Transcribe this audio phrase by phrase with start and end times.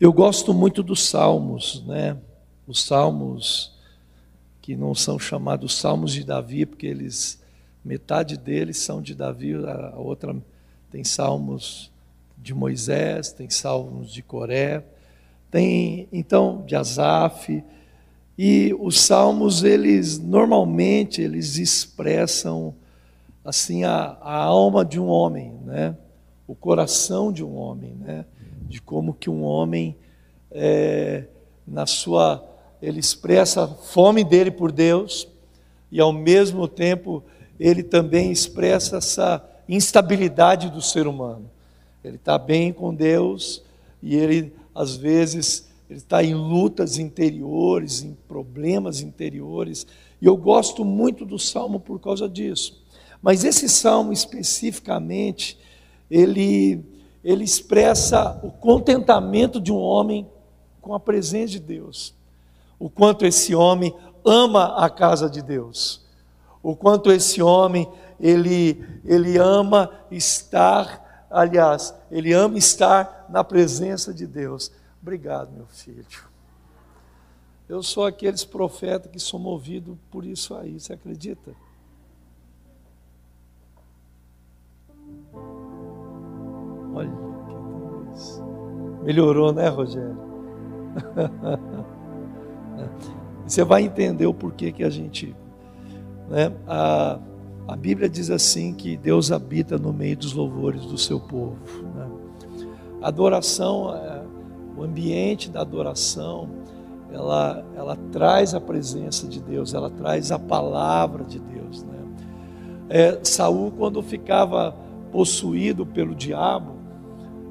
[0.00, 2.16] Eu gosto muito dos salmos, né?
[2.68, 3.76] Os salmos
[4.62, 7.42] que não são chamados salmos de Davi, porque eles
[7.84, 10.36] metade deles são de Davi, a outra
[10.90, 11.90] tem salmos
[12.36, 14.84] de Moisés, tem salmos de Coré,
[15.50, 17.64] tem então de Asaf,
[18.36, 22.74] e os salmos eles normalmente eles expressam
[23.44, 25.96] assim a, a alma de um homem, né?
[26.46, 28.24] O coração de um homem, né?
[28.68, 29.96] de como que um homem,
[30.50, 31.24] é,
[31.66, 32.46] na sua,
[32.82, 35.26] ele expressa a fome dele por Deus
[35.90, 37.22] e ao mesmo tempo
[37.58, 41.50] ele também expressa essa instabilidade do ser humano.
[42.04, 43.62] Ele está bem com Deus
[44.02, 49.84] e ele às vezes ele está em lutas interiores, em problemas interiores.
[50.22, 52.80] E eu gosto muito do salmo por causa disso.
[53.20, 55.58] Mas esse salmo especificamente,
[56.08, 56.84] ele
[57.24, 60.26] ele expressa o contentamento de um homem
[60.80, 62.14] com a presença de Deus.
[62.78, 63.92] O quanto esse homem
[64.24, 66.06] ama a casa de Deus.
[66.62, 67.88] O quanto esse homem
[68.20, 74.72] ele ele ama estar, aliás, ele ama estar na presença de Deus.
[75.00, 76.04] Obrigado, meu filho.
[77.68, 81.54] Eu sou aqueles profetas que sou movido por isso aí, você acredita?
[86.94, 87.54] Olha que
[88.08, 88.42] Deus.
[89.02, 90.16] Melhorou, né, Rogério?
[93.46, 95.34] Você vai entender o porquê que a gente.
[96.28, 97.18] Né, a,
[97.68, 101.58] a Bíblia diz assim que Deus habita no meio dos louvores do seu povo.
[101.94, 102.08] Né?
[103.02, 104.22] Adoração, é,
[104.74, 106.48] o ambiente da adoração,
[107.12, 111.82] ela, ela traz a presença de Deus, ela traz a palavra de Deus.
[111.82, 111.98] Né?
[112.88, 114.74] É, Saul, quando ficava
[115.12, 116.78] possuído pelo diabo,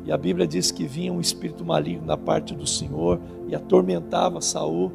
[0.03, 4.41] e a Bíblia diz que vinha um espírito maligno da parte do Senhor e atormentava
[4.41, 4.91] Saul.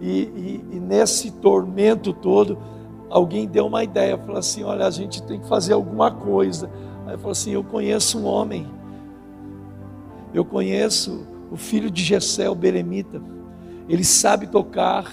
[0.00, 2.58] E, e, e nesse tormento todo,
[3.10, 6.70] alguém deu uma ideia, falou assim: olha, a gente tem que fazer alguma coisa.
[7.06, 8.66] Aí falou assim: eu conheço um homem,
[10.32, 13.20] eu conheço o filho de Jessé, o Beremita.
[13.88, 15.10] Ele sabe tocar,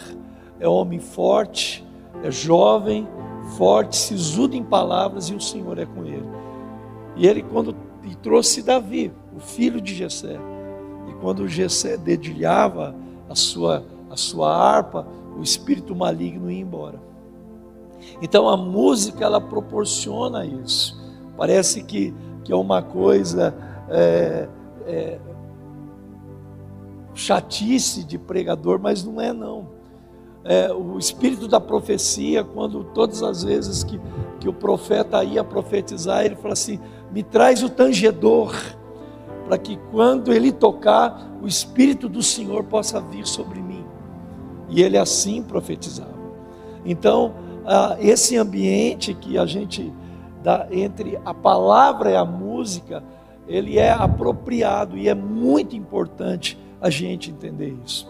[0.59, 1.85] é homem forte,
[2.23, 3.07] é jovem,
[3.57, 6.27] forte, sisudo em palavras, e o Senhor é com ele.
[7.15, 7.73] E ele, quando
[8.05, 10.37] e trouxe Davi, o filho de Jessé.
[11.09, 12.95] E quando Jessé dedilhava
[13.27, 17.01] a sua, a sua harpa, o espírito maligno ia embora.
[18.21, 20.99] Então a música ela proporciona isso.
[21.37, 23.53] Parece que, que é uma coisa
[23.89, 24.47] é,
[24.85, 25.19] é,
[27.13, 29.75] chatice de pregador, mas não é não.
[30.43, 33.99] É, o espírito da profecia, quando todas as vezes que,
[34.39, 36.79] que o profeta ia profetizar, ele fala assim:
[37.11, 38.53] me traz o tangedor,
[39.45, 43.85] para que quando ele tocar, o Espírito do Senhor possa vir sobre mim.
[44.69, 46.15] E ele assim profetizava.
[46.83, 47.33] Então,
[47.99, 49.91] esse ambiente que a gente
[50.43, 53.03] dá entre a palavra e a música,
[53.47, 58.07] ele é apropriado e é muito importante a gente entender isso.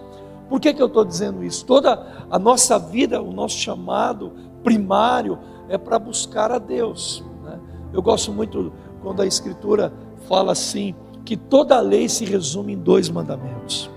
[0.50, 1.66] Por que, que eu estou dizendo isso?
[1.66, 4.34] Toda a nossa vida, o nosso chamado
[4.64, 5.40] primário
[5.70, 7.24] é para buscar a Deus.
[7.44, 7.60] Né?
[7.94, 9.92] Eu gosto muito quando a Escritura
[10.28, 10.94] fala assim,
[11.24, 13.90] que toda a lei se resume em dois mandamentos.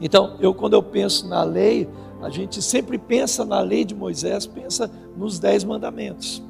[0.00, 1.88] Então, eu quando eu penso na lei,
[2.20, 6.42] a gente sempre pensa na lei de Moisés, pensa nos dez mandamentos.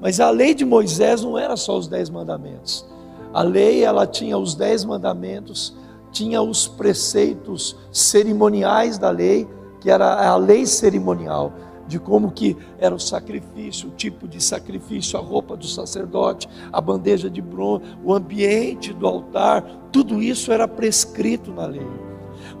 [0.00, 2.86] Mas a lei de Moisés não era só os dez mandamentos.
[3.32, 5.74] A lei ela tinha os dez mandamentos,
[6.12, 9.48] tinha os preceitos cerimoniais da lei,
[9.80, 11.52] que era a lei cerimonial
[11.86, 16.80] de como que era o sacrifício, o tipo de sacrifício, a roupa do sacerdote, a
[16.80, 21.86] bandeja de bronze, o ambiente do altar, tudo isso era prescrito na lei.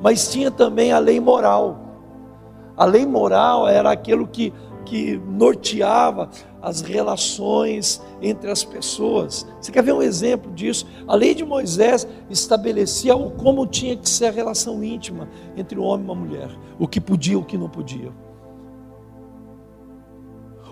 [0.02, 1.83] Mas tinha também a lei moral.
[2.76, 4.52] A lei moral era aquilo que,
[4.84, 6.28] que norteava
[6.60, 9.46] as relações entre as pessoas.
[9.60, 10.86] Você quer ver um exemplo disso?
[11.06, 15.82] A lei de Moisés estabelecia o como tinha que ser a relação íntima entre o
[15.82, 18.10] homem e uma mulher, o que podia e o que não podia.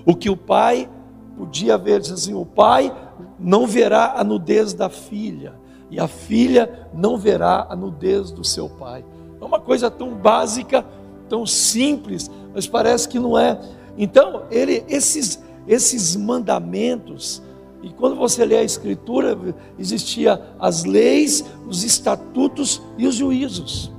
[0.04, 0.88] O que o pai
[1.36, 2.92] podia ver, diz assim: o pai
[3.38, 5.54] não verá a nudez da filha,
[5.90, 9.04] e a filha não verá a nudez do seu pai.
[9.40, 10.84] É uma coisa tão básica,
[11.32, 13.58] tão simples, mas parece que não é.
[13.96, 17.42] Então, ele, esses, esses mandamentos,
[17.82, 19.36] E quando você lê a Escritura,
[19.76, 23.90] existia as leis, os estatutos e os juízos.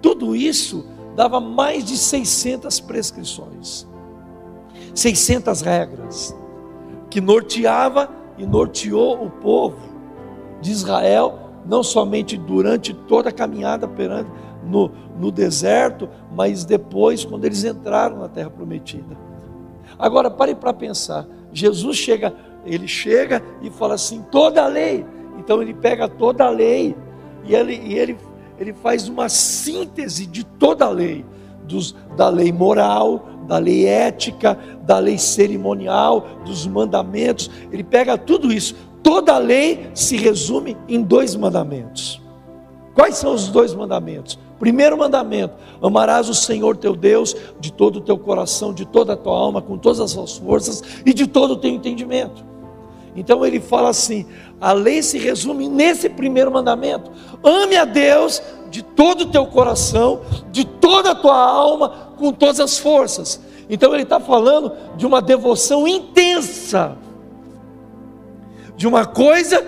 [0.00, 0.84] Tudo isso
[1.16, 3.84] dava mais de 600 prescrições,
[4.94, 6.36] 600 regras,
[7.08, 8.08] que norteava
[8.38, 9.80] e norteou o povo
[10.60, 14.30] de Israel, não somente durante toda a caminhada perante,
[14.64, 19.16] no, no deserto, mas depois, quando eles entraram na terra prometida.
[19.98, 22.34] Agora, pare para pensar: Jesus chega,
[22.64, 25.04] ele chega e fala assim: toda a lei.
[25.38, 26.94] Então, ele pega toda a lei
[27.44, 28.18] e ele, e ele,
[28.58, 31.24] ele faz uma síntese de toda a lei.
[31.64, 37.50] Dos, da lei moral, da lei ética, da lei cerimonial, dos mandamentos.
[37.70, 38.74] Ele pega tudo isso.
[39.02, 42.20] Toda a lei se resume em dois mandamentos.
[42.94, 44.38] Quais são os dois mandamentos?
[44.58, 49.16] Primeiro mandamento: amarás o Senhor teu Deus de todo o teu coração, de toda a
[49.16, 52.44] tua alma, com todas as suas forças e de todo o teu entendimento.
[53.16, 54.26] Então ele fala assim:
[54.60, 57.10] a lei se resume nesse primeiro mandamento:
[57.42, 60.20] ame a Deus de todo o teu coração,
[60.52, 63.40] de toda a tua alma, com todas as forças.
[63.68, 66.96] Então ele está falando de uma devoção intensa,
[68.80, 69.62] de uma coisa,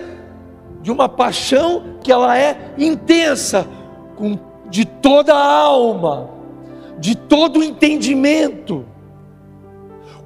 [0.81, 3.67] de uma paixão que ela é intensa,
[4.15, 4.39] com
[4.71, 6.31] de toda a alma,
[6.97, 8.83] de todo o entendimento,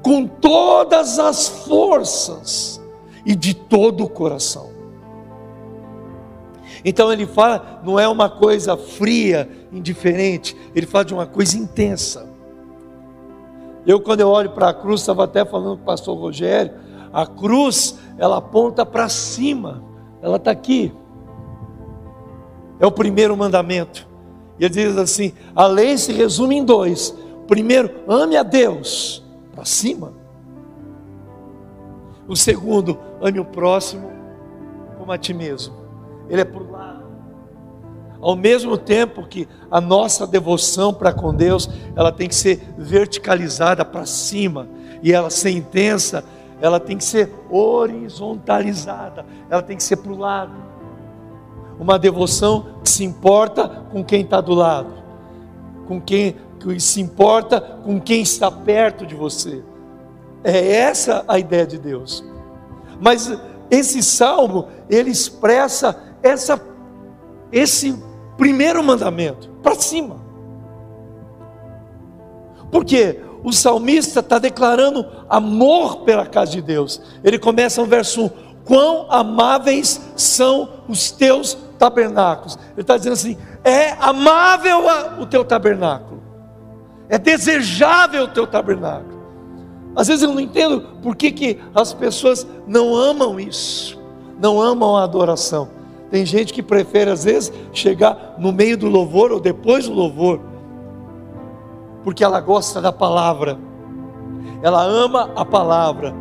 [0.02, 2.82] com todas as forças
[3.26, 4.70] e de todo o coração.
[6.86, 12.26] Então ele fala, não é uma coisa fria, indiferente, ele fala de uma coisa intensa.
[13.86, 17.26] Eu, quando eu olho para a cruz, estava até falando com o pastor Rogério, a
[17.26, 19.84] cruz, ela aponta para cima,
[20.22, 20.94] ela está aqui.
[22.80, 24.08] É o primeiro mandamento.
[24.60, 27.16] E ele diz assim: a lei se resume em dois.
[27.48, 30.14] Primeiro, ame a Deus, para cima.
[32.28, 34.12] O segundo, ame o próximo
[34.98, 35.74] como a ti mesmo.
[36.30, 37.06] Ele é por lado.
[38.20, 43.86] Ao mesmo tempo que a nossa devoção para com Deus, ela tem que ser verticalizada
[43.86, 44.68] para cima,
[45.02, 46.26] e ela ser intensa,
[46.60, 50.68] ela tem que ser horizontalizada, ela tem que ser para o lado
[51.80, 54.92] uma devoção que se importa com quem está do lado,
[55.88, 59.64] com quem que se importa com quem está perto de você.
[60.44, 62.24] É essa a ideia de Deus.
[63.00, 63.32] Mas
[63.70, 66.60] esse salmo, ele expressa essa,
[67.52, 67.96] esse
[68.38, 70.18] primeiro mandamento para cima.
[72.72, 77.02] Porque o salmista está declarando amor pela casa de Deus.
[77.24, 78.30] Ele começa no verso 1:
[78.66, 82.60] Quão amáveis são os teus tabernáculos.
[82.74, 84.80] Ele está dizendo assim: é amável
[85.18, 86.22] o teu tabernáculo,
[87.08, 89.18] é desejável o teu tabernáculo.
[89.96, 93.98] Às vezes eu não entendo por que, que as pessoas não amam isso,
[94.42, 95.70] não amam a adoração.
[96.12, 100.42] Tem gente que prefere, às vezes, chegar no meio do louvor ou depois do louvor,
[102.08, 103.60] porque ela gosta da palavra,
[104.64, 106.16] ela ama a palavra.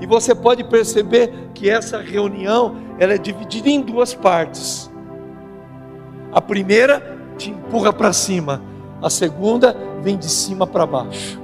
[0.00, 4.88] E você pode perceber que essa reunião ela é dividida em duas partes.
[6.32, 8.62] A primeira te empurra para cima,
[9.02, 11.36] a segunda vem de cima para baixo.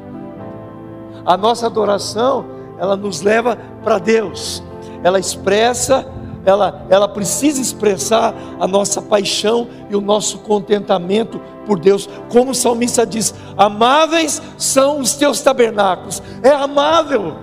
[1.26, 2.44] A nossa adoração,
[2.78, 4.62] ela nos leva para Deus.
[5.02, 6.06] Ela expressa,
[6.44, 12.08] ela, ela precisa expressar a nossa paixão e o nosso contentamento por Deus.
[12.30, 16.22] Como o salmista diz: Amáveis são os teus tabernáculos.
[16.42, 17.36] É amável.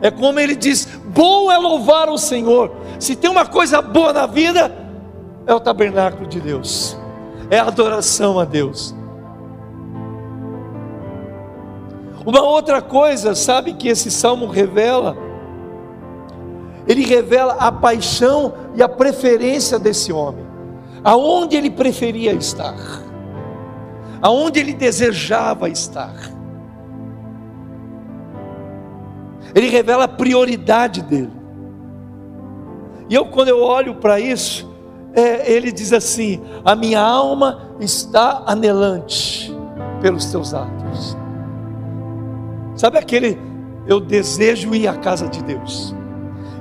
[0.00, 2.70] É como ele diz: Bom é louvar o Senhor.
[2.98, 4.72] Se tem uma coisa boa na vida,
[5.46, 6.96] é o tabernáculo de Deus,
[7.50, 8.94] é a adoração a Deus.
[12.24, 15.27] Uma outra coisa, sabe que esse salmo revela?
[16.88, 20.46] Ele revela a paixão e a preferência desse homem,
[21.04, 22.74] aonde ele preferia estar,
[24.22, 26.14] aonde ele desejava estar.
[29.54, 31.32] Ele revela a prioridade dele.
[33.10, 34.70] E eu, quando eu olho para isso,
[35.14, 39.54] é, ele diz assim: A minha alma está anelante
[40.00, 41.16] pelos teus atos.
[42.76, 43.38] Sabe aquele,
[43.86, 45.97] eu desejo ir à casa de Deus.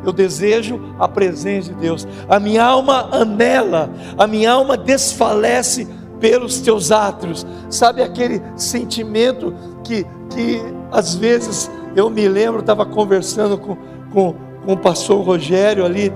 [0.07, 2.07] Eu desejo a presença de Deus.
[2.29, 5.85] A minha alma anela, a minha alma desfalece
[6.17, 7.45] pelos teus atos.
[7.69, 10.61] Sabe aquele sentimento que, que
[10.91, 13.77] às vezes eu me lembro, estava conversando com,
[14.13, 14.33] com,
[14.65, 16.13] com o pastor Rogério ali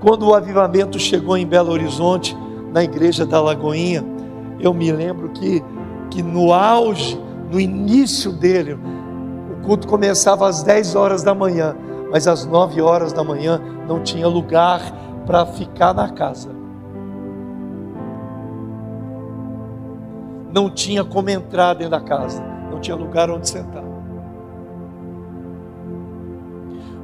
[0.00, 2.36] quando o avivamento chegou em Belo Horizonte,
[2.72, 4.04] na igreja da Lagoinha,
[4.60, 5.62] eu me lembro que,
[6.10, 7.18] que no auge,
[7.50, 8.78] no início dele,
[9.68, 11.76] culto começava às 10 horas da manhã,
[12.10, 14.80] mas às 9 horas da manhã não tinha lugar
[15.26, 16.48] para ficar na casa.
[20.50, 23.84] Não tinha como entrar dentro da casa, não tinha lugar onde sentar.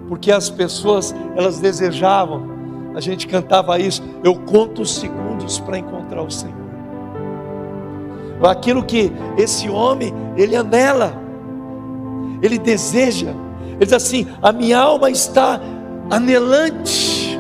[0.09, 2.49] Porque as pessoas, elas desejavam,
[2.95, 6.65] a gente cantava isso, eu conto os segundos para encontrar o Senhor.
[8.43, 11.24] Aquilo que esse homem, ele anela,
[12.45, 13.35] ele deseja,
[13.71, 15.59] ele diz assim: a minha alma está
[16.11, 17.39] anelante,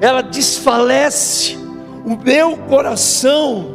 [0.00, 1.56] ela desfalece,
[2.04, 3.66] o meu coração,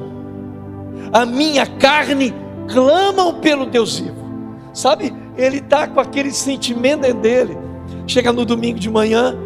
[1.14, 2.34] a minha carne
[2.68, 4.26] clamam pelo Deus vivo,
[4.74, 5.14] sabe?
[5.38, 7.58] Ele está com aquele sentimento dele.
[8.08, 9.38] Chega no domingo de manhã,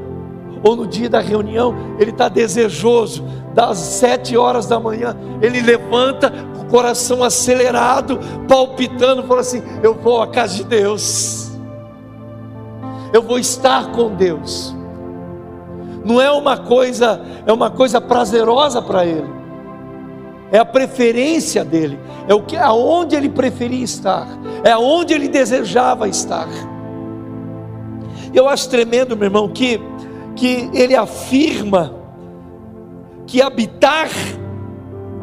[0.64, 3.24] ou no dia da reunião, ele está desejoso,
[3.54, 9.96] das sete horas da manhã, ele levanta com o coração acelerado, palpitando, fala assim: Eu
[9.96, 11.52] vou à casa de Deus,
[13.14, 14.76] eu vou estar com Deus.
[16.06, 19.28] Não é uma coisa, é uma coisa prazerosa para ele,
[20.52, 24.28] é a preferência dele, é o que, aonde ele preferia estar,
[24.64, 26.48] é aonde ele desejava estar.
[28.34, 29.82] Eu acho tremendo, meu irmão, que,
[30.40, 31.94] que ele afirma
[33.28, 34.10] que habitar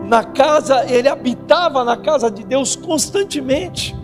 [0.07, 3.97] na casa, ele habitava na casa de Deus constantemente.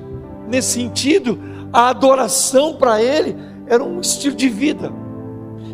[0.49, 1.39] Nesse sentido,
[1.71, 4.91] a adoração para ele era um estilo de vida,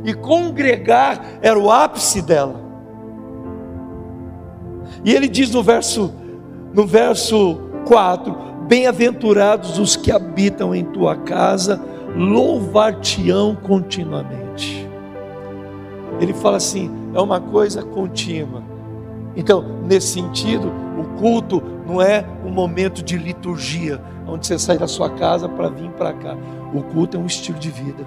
[0.05, 2.61] e congregar era o ápice dela.
[5.05, 6.13] E ele diz no verso,
[6.75, 11.81] no verso 4: Bem-aventurados os que habitam em tua casa,
[12.17, 14.88] louvar-te-ão continuamente.
[16.21, 18.63] Ele fala assim: é uma coisa contínua.
[19.37, 24.89] Então, nesse sentido, o culto não é um momento de liturgia, onde você sai da
[24.89, 26.37] sua casa para vir para cá.
[26.75, 28.07] O culto é um estilo de vida.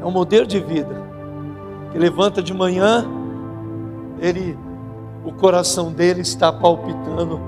[0.00, 1.02] É um modelo de vida.
[1.92, 3.06] Que levanta de manhã,
[4.20, 4.58] ele
[5.24, 7.40] o coração dele está palpitando.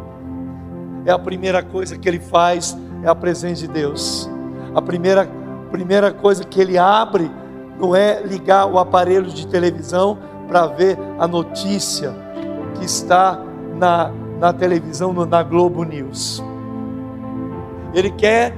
[1.04, 4.28] É a primeira coisa que ele faz é a presença de Deus.
[4.74, 5.28] A primeira
[5.70, 7.30] primeira coisa que ele abre
[7.80, 12.14] não é ligar o aparelho de televisão para ver a notícia
[12.76, 13.42] que está
[13.76, 16.42] na, na televisão, na Globo News.
[17.94, 18.54] Ele quer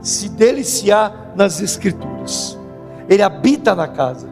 [0.00, 2.58] se deliciar nas Escrituras,
[3.08, 4.28] ele habita na casa.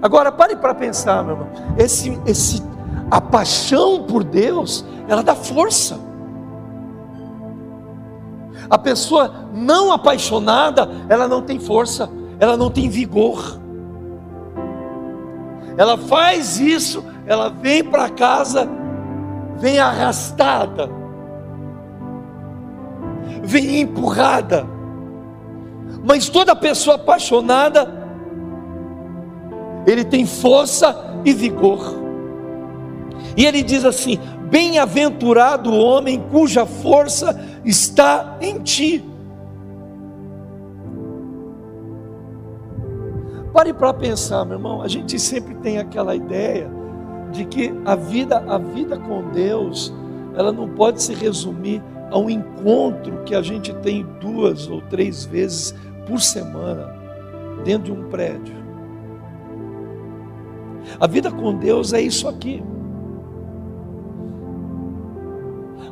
[0.00, 2.62] Agora pare para pensar, meu irmão, esse, esse,
[3.10, 5.98] a paixão por Deus, ela dá força.
[8.68, 12.08] A pessoa não apaixonada, ela não tem força
[12.40, 13.60] ela não tem vigor.
[15.76, 18.68] Ela faz isso, ela vem para casa,
[19.58, 20.90] vem arrastada,
[23.42, 24.66] vem empurrada.
[26.02, 28.00] Mas toda pessoa apaixonada,
[29.86, 32.00] ele tem força e vigor.
[33.36, 34.18] E ele diz assim:
[34.50, 39.09] Bem-aventurado o homem cuja força está em ti.
[43.52, 44.82] Pare para pensar, meu irmão.
[44.82, 46.70] A gente sempre tem aquela ideia
[47.32, 49.92] de que a vida, a vida com Deus,
[50.34, 55.24] ela não pode se resumir a um encontro que a gente tem duas ou três
[55.24, 55.74] vezes
[56.06, 56.92] por semana
[57.64, 58.54] dentro de um prédio.
[60.98, 62.62] A vida com Deus é isso aqui.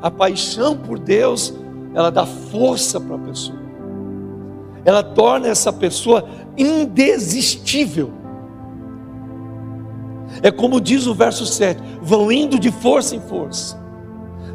[0.00, 1.54] A paixão por Deus,
[1.94, 3.58] ela dá força para a pessoa.
[4.84, 6.24] Ela torna essa pessoa
[6.58, 8.12] indesistível.
[10.42, 13.78] É como diz o verso 7: vão indo de força em força.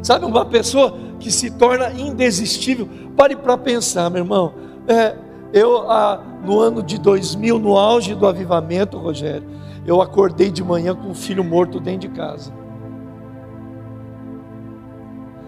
[0.02, 2.88] Sabe, uma pessoa que se torna indesistível.
[3.16, 4.54] Pare para pensar, meu irmão.
[4.86, 5.16] É,
[5.52, 9.48] eu, ah, no ano de 2000, no auge do avivamento, Rogério,
[9.86, 12.52] eu acordei de manhã com um filho morto dentro de casa.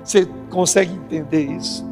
[0.02, 1.84] Você consegue entender isso?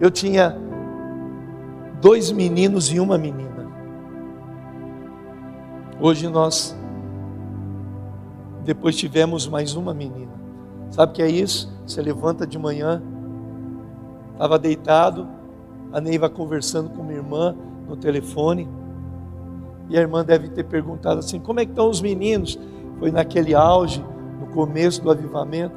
[0.00, 0.56] Eu tinha
[2.00, 3.68] dois meninos e uma menina.
[6.00, 6.74] Hoje nós
[8.64, 10.32] depois tivemos mais uma menina.
[10.90, 11.70] Sabe o que é isso?
[11.86, 13.02] Você levanta de manhã,
[14.32, 15.28] estava deitado,
[15.92, 17.54] a Neiva conversando com minha irmã
[17.86, 18.68] no telefone,
[19.90, 22.58] e a irmã deve ter perguntado assim: como é que estão os meninos?
[22.98, 24.04] Foi naquele auge,
[24.40, 25.74] no começo do avivamento.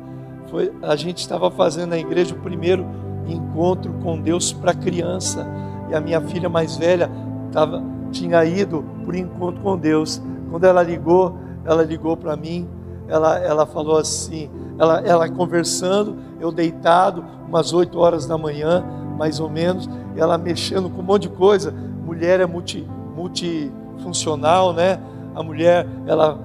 [0.50, 2.86] Foi, a gente estava fazendo na igreja o primeiro
[3.28, 5.46] encontro com Deus para criança.
[5.90, 7.10] E a minha filha mais velha
[7.52, 10.22] tava, tinha ido por encontro com Deus.
[10.50, 12.68] Quando ela ligou, ela ligou para mim
[13.08, 14.50] ela, ela falou assim,
[14.80, 18.84] ela, ela conversando, eu deitado, umas 8 horas da manhã,
[19.18, 21.74] mais ou menos, ela mexendo com um monte de coisa.
[22.06, 25.00] Mulher é multi, multifuncional, né?
[25.36, 26.40] A mulher, ela,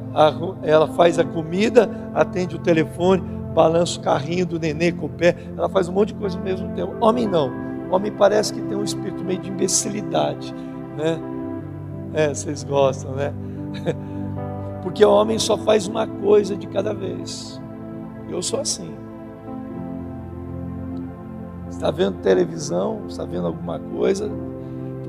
[0.63, 3.23] ela faz a comida, atende o telefone,
[3.59, 6.45] balança o carrinho do nenê com o pé, ela faz um monte de coisa ao
[6.45, 6.95] mesmo tempo.
[7.01, 7.51] Homem não.
[7.91, 10.55] Homem parece que tem um espírito meio de imbecilidade,
[10.97, 11.19] né?
[12.15, 13.35] É, vocês gostam, né?
[14.81, 17.61] Porque o homem só faz uma coisa de cada vez.
[18.29, 18.95] Eu sou assim.
[21.69, 24.31] Está vendo televisão, está vendo alguma coisa,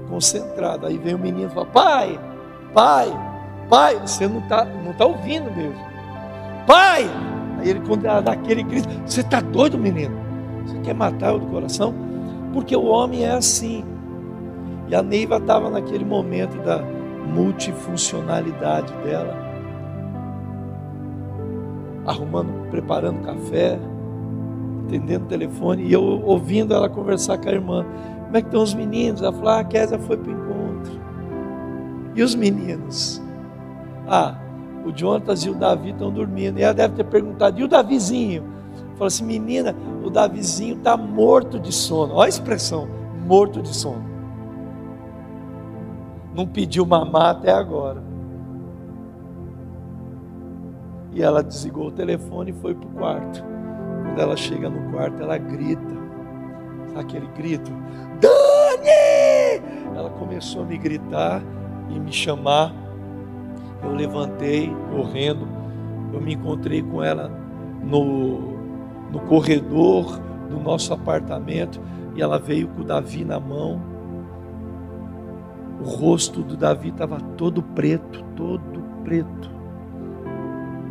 [0.10, 0.88] concentrado.
[0.88, 2.20] Aí vem o menino e fala: Pai,
[2.74, 3.10] pai,
[3.70, 4.00] pai.
[4.00, 5.80] Você não está não tá ouvindo mesmo.
[6.66, 7.29] Pai!
[7.60, 10.16] Aí ele, quando dá aquele grito: Você está doido, menino?
[10.66, 11.94] Você quer matar o do coração?
[12.54, 13.84] Porque o homem é assim.
[14.88, 16.82] E a Neiva estava naquele momento da
[17.28, 19.38] multifuncionalidade dela,
[22.06, 23.80] arrumando, preparando café,
[24.88, 27.86] atendendo o telefone, e eu ouvindo ela conversar com a irmã.
[28.26, 29.22] Como é que estão os meninos?
[29.22, 31.02] Ela falou, ah, a Késia foi para o encontro.
[32.16, 33.22] E os meninos?
[34.08, 34.36] Ah,
[34.86, 36.60] o Jonatas e o Davi estão dormindo.
[36.60, 38.44] E ela deve ter perguntado, e o Davizinho?
[38.94, 42.16] Falou assim, menina, o Davizinho está morto de sono.
[42.16, 42.88] Olha a expressão,
[43.26, 44.10] morto de sono
[46.40, 48.02] não pediu mamar até agora.
[51.12, 53.44] E ela desligou o telefone e foi para o quarto.
[54.04, 56.00] Quando ela chega no quarto, ela grita.
[56.88, 57.72] Sabe aquele grito?
[58.22, 59.98] Dani!
[59.98, 61.42] Ela começou a me gritar
[61.90, 62.74] e me chamar.
[63.84, 65.48] Eu levantei, correndo.
[66.14, 67.32] Eu me encontrei com ela
[67.84, 68.58] no,
[69.12, 70.20] no corredor
[70.50, 71.82] do nosso apartamento.
[72.16, 73.90] E ela veio com o Davi na mão
[75.80, 79.50] o rosto do Davi estava todo preto, todo preto.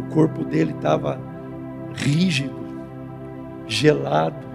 [0.00, 1.21] O corpo dele estava
[1.95, 2.57] rígido,
[3.66, 4.49] gelado.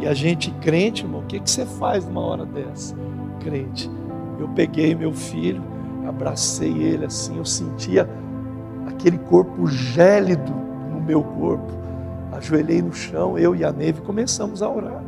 [0.00, 2.96] E a gente crente, irmão, o que, que você faz numa hora dessa?
[3.40, 3.90] Crente.
[4.38, 5.62] Eu peguei meu filho,
[6.14, 8.08] abracei ele assim, eu sentia
[8.86, 10.52] aquele corpo gélido
[10.92, 11.72] no meu corpo.
[12.32, 15.02] Ajoelhei no chão, eu e a Neve começamos a orar.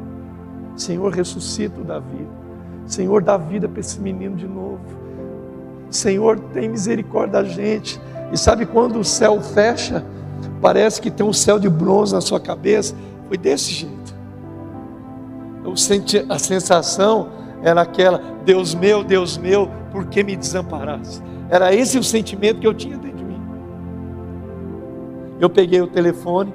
[0.77, 2.27] Senhor, ressuscita o Davi.
[2.87, 4.81] Senhor, dá vida para esse menino de novo.
[5.91, 8.01] Senhor, tem misericórdia da gente.
[8.33, 10.05] E sabe quando o céu fecha?
[10.61, 12.95] Parece que tem um céu de bronze na sua cabeça.
[13.29, 14.15] Foi desse jeito.
[16.29, 17.29] A sensação
[17.63, 21.23] era aquela: Deus meu, Deus meu, por que me desamparaste?
[21.49, 23.41] Era esse o sentimento que eu tinha dentro de mim.
[25.41, 26.53] Eu peguei o telefone,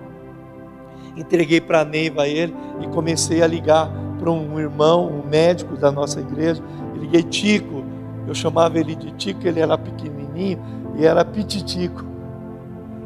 [1.16, 5.92] entreguei para a Neiva ele e comecei a ligar para um irmão, um médico da
[5.92, 6.62] nossa igreja.
[6.94, 7.84] Eu liguei Tico,
[8.28, 10.60] eu chamava ele de Tico, ele era pequenininho
[10.96, 12.06] e era pititico.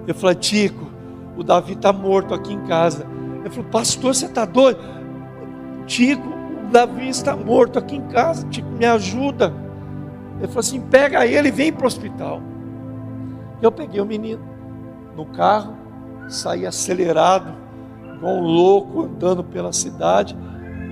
[0.07, 0.85] Eu falei, Tico,
[1.37, 3.05] o Davi está morto aqui em casa.
[3.39, 4.79] Ele falou, pastor, você está doido?
[5.85, 6.34] Tico,
[6.75, 9.53] Davi está morto aqui em casa, Tico, me ajuda.
[10.39, 12.41] Ele falou assim: pega ele e vem para o hospital.
[13.61, 14.43] Eu peguei o menino
[15.15, 15.73] no carro,
[16.27, 17.55] saí acelerado,
[18.13, 20.35] igual um louco, andando pela cidade.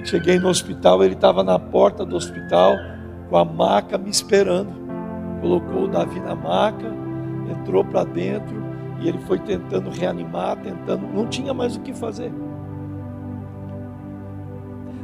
[0.06, 2.78] Cheguei no hospital, ele estava na porta do hospital
[3.30, 4.72] com a maca me esperando.
[5.42, 6.88] Colocou o Davi na maca,
[7.52, 8.56] entrou para dentro
[9.02, 12.32] e ele foi tentando reanimar, tentando, não tinha mais o que fazer.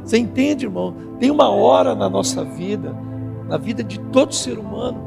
[0.04, 0.94] Você entende, irmão?
[1.18, 2.94] Tem uma hora na nossa vida,
[3.48, 4.98] na vida de todo ser humano,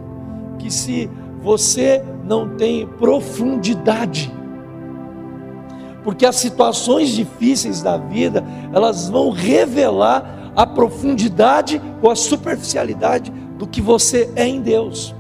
[0.60, 1.10] que se
[1.42, 4.32] você não tem profundidade,
[6.04, 13.66] porque as situações difíceis da vida, elas vão revelar a profundidade ou a superficialidade do
[13.66, 15.16] que você é em Deus.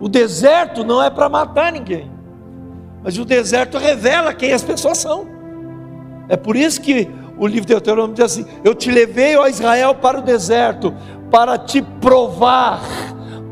[0.00, 2.10] O deserto não é para matar ninguém,
[3.02, 5.31] mas o deserto revela quem as pessoas são.
[6.28, 9.94] É por isso que o livro de Deuteronômio diz assim: Eu te levei, ó Israel,
[9.94, 10.94] para o deserto,
[11.30, 12.80] para te provar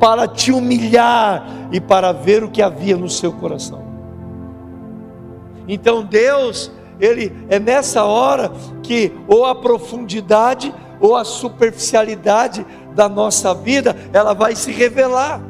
[0.01, 3.85] para te humilhar e para ver o que havia no seu coração.
[5.69, 8.51] Então Deus, ele é nessa hora
[8.83, 15.41] que ou a profundidade ou a superficialidade da nossa vida, ela vai se revelar.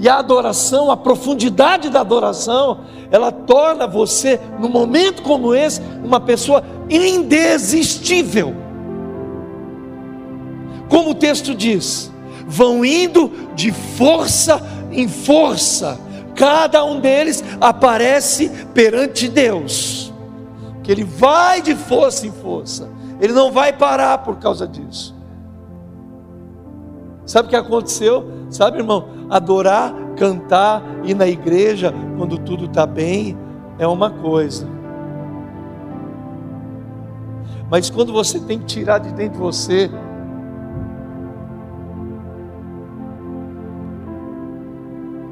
[0.00, 6.18] E a adoração, a profundidade da adoração, ela torna você, num momento como esse, uma
[6.18, 8.54] pessoa indesistível.
[10.88, 12.10] Como o texto diz,
[12.46, 16.00] vão indo de força em força,
[16.34, 20.10] cada um deles aparece perante Deus,
[20.82, 22.88] que ele vai de força em força,
[23.20, 25.19] ele não vai parar por causa disso.
[27.30, 28.24] Sabe o que aconteceu?
[28.50, 29.06] Sabe, irmão?
[29.30, 33.38] Adorar, cantar, ir na igreja quando tudo está bem
[33.78, 34.66] é uma coisa.
[37.70, 39.88] Mas quando você tem que tirar de dentro de você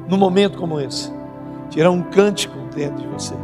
[0.08, 1.12] num momento como esse,
[1.68, 3.34] tirar um cântico dentro de você.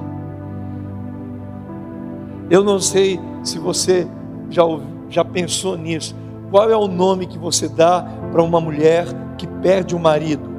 [2.48, 4.06] Eu não sei se você
[4.48, 4.62] já,
[5.08, 6.14] já pensou nisso.
[6.52, 9.06] Qual é o nome que você dá para uma mulher
[9.38, 10.50] que perde o marido?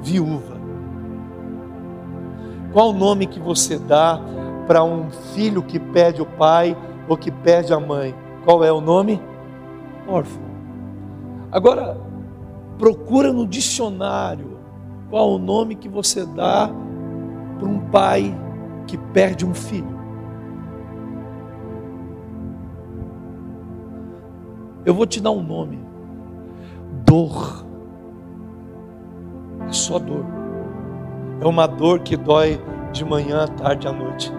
[0.00, 0.60] Viúva.
[2.72, 4.20] Qual o nome que você dá
[4.68, 6.76] para um filho que perde o pai
[7.08, 8.14] ou que perde a mãe?
[8.44, 9.20] Qual é o nome?
[10.06, 10.40] Órfão.
[11.50, 12.00] Agora,
[12.78, 14.56] procura no dicionário
[15.10, 16.70] qual o nome que você dá
[17.58, 18.32] para um pai
[18.86, 19.98] que perde um filho.
[24.84, 25.89] Eu vou te dar um nome:
[27.10, 27.66] dor.
[29.68, 30.24] É só dor.
[31.40, 32.60] É uma dor que dói
[32.92, 34.32] de manhã, à tarde, à noite.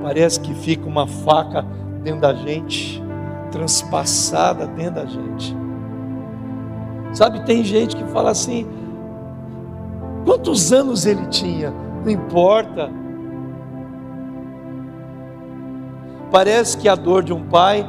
[0.00, 1.66] Parece que fica uma faca
[2.04, 3.02] dentro da gente,
[3.50, 5.56] transpassada dentro da gente.
[7.12, 8.68] Sabe, tem gente que fala assim:
[10.24, 11.72] quantos anos ele tinha?
[12.04, 12.88] Não importa.
[16.30, 17.84] Parece que a dor de um pai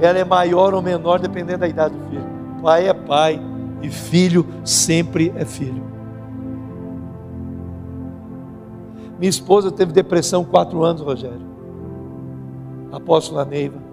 [0.00, 2.26] ela é maior ou menor dependendo da idade do filho.
[2.60, 3.40] Pai é pai
[3.82, 5.82] e filho sempre é filho.
[9.18, 11.46] Minha esposa teve depressão quatro anos, Rogério.
[12.92, 13.88] Apóstola Neiva.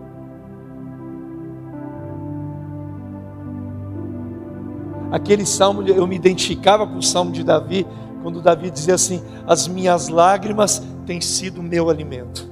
[5.12, 7.88] Aquele salmo, eu me identificava com o salmo de Davi,
[8.22, 12.52] quando Davi dizia assim: As minhas lágrimas têm sido meu alimento.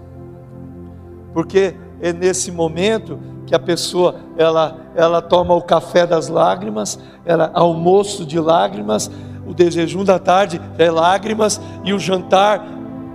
[1.33, 7.51] Porque é nesse momento que a pessoa ela, ela toma o café das lágrimas, ela
[7.53, 9.11] almoço de lágrimas,
[9.45, 12.65] o desejum da tarde é lágrimas e o jantar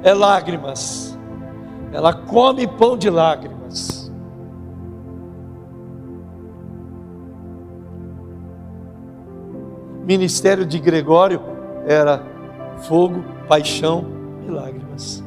[0.02, 1.18] é lágrimas.
[1.92, 4.12] Ela come pão de lágrimas.
[10.04, 11.40] Ministério de Gregório
[11.86, 12.22] era
[12.78, 14.06] fogo, paixão
[14.46, 15.22] e lágrimas.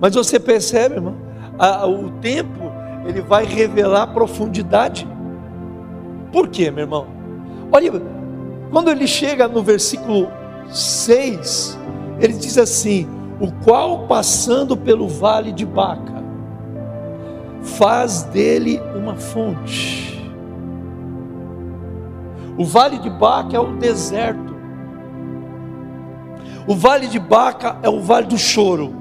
[0.00, 1.27] Mas você percebe, irmão?
[1.58, 2.72] A, o tempo
[3.06, 5.06] ele vai revelar profundidade.
[6.32, 7.06] Por quê, meu irmão?
[7.72, 7.90] Olha,
[8.70, 10.28] quando ele chega no versículo
[10.68, 11.78] 6,
[12.20, 13.08] ele diz assim:
[13.40, 16.22] O qual passando pelo vale de Baca,
[17.62, 20.08] faz dele uma fonte.
[22.58, 24.56] O vale de Baca é o deserto.
[26.66, 28.94] O vale de Baca é o vale do choro,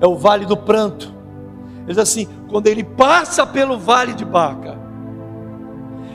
[0.00, 1.14] é o vale do pranto,
[1.90, 4.78] ele diz assim: quando ele passa pelo vale de Baca,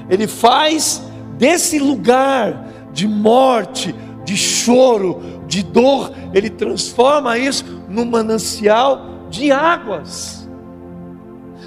[0.10, 1.04] ele faz
[1.38, 10.50] desse lugar de morte, de choro, de dor, ele transforma isso num manancial de águas.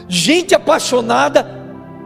[0.09, 1.47] Gente apaixonada,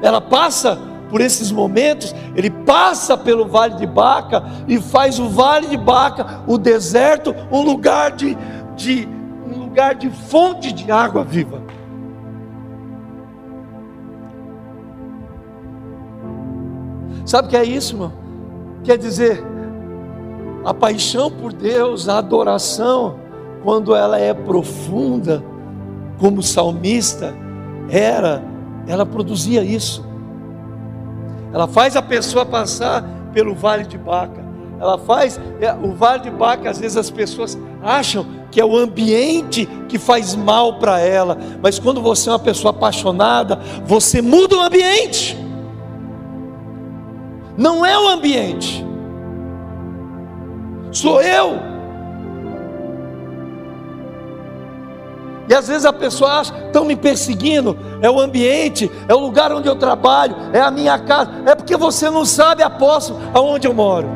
[0.03, 0.77] ela passa
[1.09, 6.43] por esses momentos, ele passa pelo vale de Baca e faz o vale de Baca,
[6.49, 8.37] o deserto, um lugar de,
[8.75, 9.09] de
[9.47, 11.62] um lugar de fonte de água viva.
[17.33, 18.13] Sabe o que é isso, irmão?
[18.85, 19.43] Quer dizer,
[20.67, 23.19] a paixão por Deus, a adoração,
[23.63, 25.43] quando ela é profunda,
[26.21, 27.35] como o salmista
[27.89, 28.45] era,
[28.87, 30.05] ela produzia isso.
[31.55, 34.45] Ela faz a pessoa passar pelo vale de Baca.
[34.79, 38.77] Ela faz é, o vale de Baca, às vezes as pessoas acham que é o
[38.77, 44.55] ambiente que faz mal para ela, mas quando você é uma pessoa apaixonada, você muda
[44.55, 45.42] o ambiente
[47.63, 48.85] não é o ambiente,
[50.91, 51.61] sou eu.
[55.49, 59.53] E às vezes a pessoa acha, estão me perseguindo, é o ambiente, é o lugar
[59.53, 63.75] onde eu trabalho, é a minha casa, é porque você não sabe, apóstolo, aonde eu
[63.75, 64.09] moro,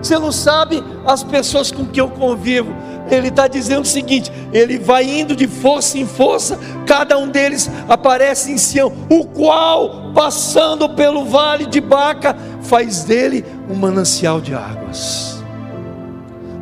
[0.00, 2.74] você não sabe as pessoas com que eu convivo,
[3.10, 7.70] ele está dizendo o seguinte: ele vai indo de força em força, cada um deles
[7.88, 14.54] aparece em Sião, o qual, passando pelo vale de Baca, faz dele um manancial de
[14.54, 15.42] águas.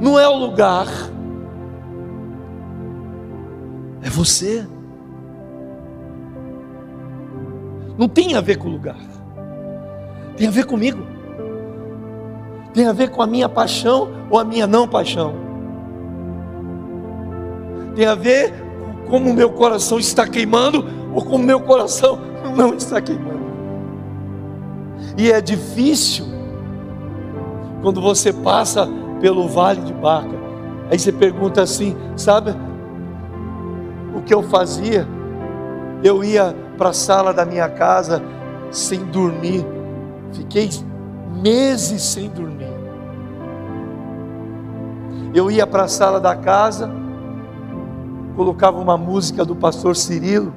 [0.00, 0.86] Não é o lugar,
[4.02, 4.66] é você.
[7.96, 9.00] Não tem a ver com o lugar,
[10.36, 11.06] tem a ver comigo,
[12.74, 15.52] tem a ver com a minha paixão ou a minha não paixão
[17.94, 18.52] tem a ver
[19.06, 22.18] com como o meu coração está queimando ou como o meu coração
[22.56, 23.41] não está queimando.
[25.16, 26.26] E é difícil
[27.82, 28.88] quando você passa
[29.20, 30.40] pelo vale de Baca.
[30.90, 32.54] Aí você pergunta assim, sabe
[34.14, 35.06] o que eu fazia?
[36.02, 38.22] Eu ia para a sala da minha casa
[38.70, 39.64] sem dormir.
[40.32, 40.68] Fiquei
[41.42, 42.52] meses sem dormir.
[45.34, 46.90] Eu ia para a sala da casa,
[48.36, 50.52] colocava uma música do pastor Cirilo,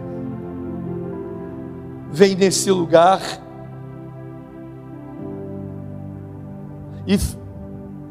[2.11, 3.21] vem nesse lugar
[7.07, 7.17] e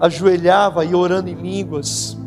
[0.00, 2.18] ajoelhava e orando em línguas,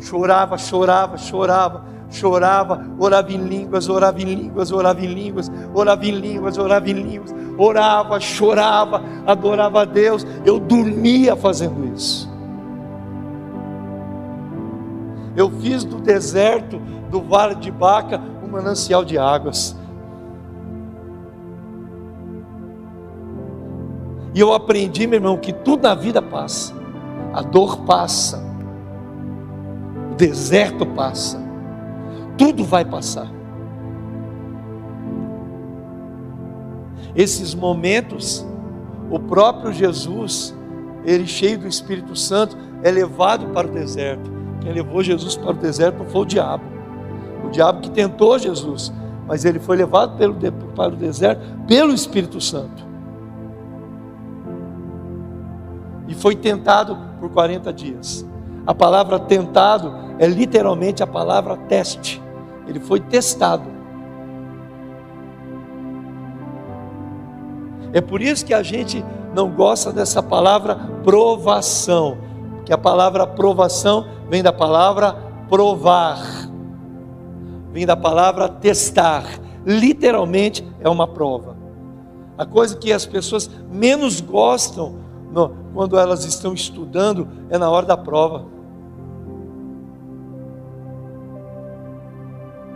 [0.00, 6.10] chorava, chorava, chorava, chorava, orava em línguas, orava em línguas, orava em línguas, orava em
[6.10, 10.26] línguas, orava em línguas, orava, chorava, adorava a Deus.
[10.44, 12.28] Eu dormia fazendo isso.
[15.36, 16.78] Eu fiz do deserto
[17.10, 19.76] do vale de Baca um manancial de águas.
[24.34, 26.74] E eu aprendi, meu irmão, que tudo na vida passa.
[27.32, 28.42] A dor passa.
[30.12, 31.40] O deserto passa.
[32.38, 33.30] Tudo vai passar.
[37.14, 38.46] Esses momentos,
[39.10, 40.54] o próprio Jesus,
[41.04, 44.30] ele cheio do Espírito Santo, é levado para o deserto.
[44.60, 46.64] Quem levou Jesus para o deserto foi o diabo.
[47.44, 48.92] O diabo que tentou Jesus,
[49.26, 50.34] mas ele foi levado pelo,
[50.74, 52.89] para o deserto pelo Espírito Santo.
[56.20, 58.26] Foi tentado por 40 dias.
[58.66, 62.22] A palavra tentado é literalmente a palavra teste.
[62.68, 63.64] Ele foi testado.
[67.92, 69.04] É por isso que a gente
[69.34, 72.18] não gosta dessa palavra provação,
[72.64, 75.16] que a palavra provação vem da palavra
[75.48, 76.20] provar,
[77.72, 79.24] vem da palavra testar.
[79.66, 81.56] Literalmente é uma prova.
[82.38, 87.86] A coisa que as pessoas menos gostam no, quando elas estão estudando é na hora
[87.86, 88.46] da prova.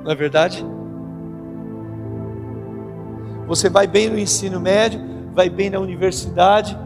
[0.04, 0.64] Não é verdade?
[3.46, 5.00] Você vai bem no ensino médio,
[5.34, 6.78] vai bem na universidade,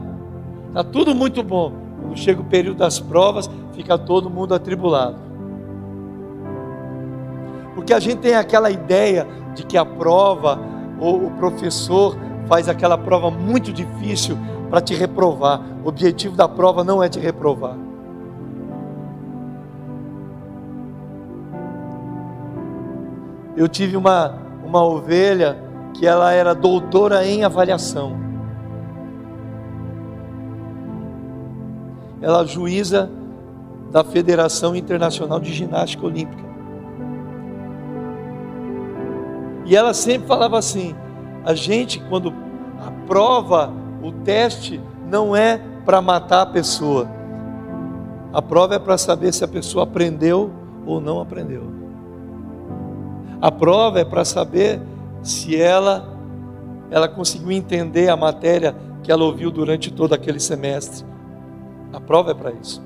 [0.68, 1.72] está tudo muito bom.
[2.00, 5.16] Quando chega o período das provas, fica todo mundo atribulado.
[7.74, 10.59] Porque a gente tem aquela ideia de que a prova,
[10.98, 14.37] ou o professor faz aquela prova muito difícil
[14.70, 15.61] para te reprovar.
[15.85, 17.76] O objetivo da prova não é te reprovar.
[23.57, 25.59] Eu tive uma, uma ovelha
[25.94, 28.16] que ela era doutora em avaliação.
[32.20, 33.11] Ela é juíza
[33.90, 36.44] da Federação Internacional de Ginástica Olímpica.
[39.64, 40.94] E ela sempre falava assim:
[41.44, 42.33] a gente, quando
[42.87, 47.08] aprova o teste, não é para matar a pessoa,
[48.32, 50.50] a prova é para saber se a pessoa aprendeu
[50.87, 51.62] ou não aprendeu.
[53.40, 54.80] A prova é para saber
[55.22, 56.16] se ela
[56.90, 61.04] ela conseguiu entender a matéria que ela ouviu durante todo aquele semestre.
[61.92, 62.82] A prova é para isso.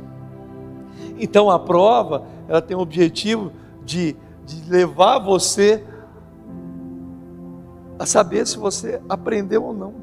[1.19, 3.53] Então a prova, ela tem o objetivo
[3.85, 5.85] de, de levar você
[7.99, 9.95] a saber se você aprendeu ou não.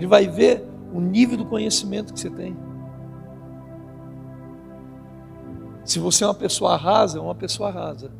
[0.00, 2.56] Ele vai ver o nível do conhecimento que você tem.
[5.84, 8.10] Se você é uma pessoa rasa, é uma pessoa rasa.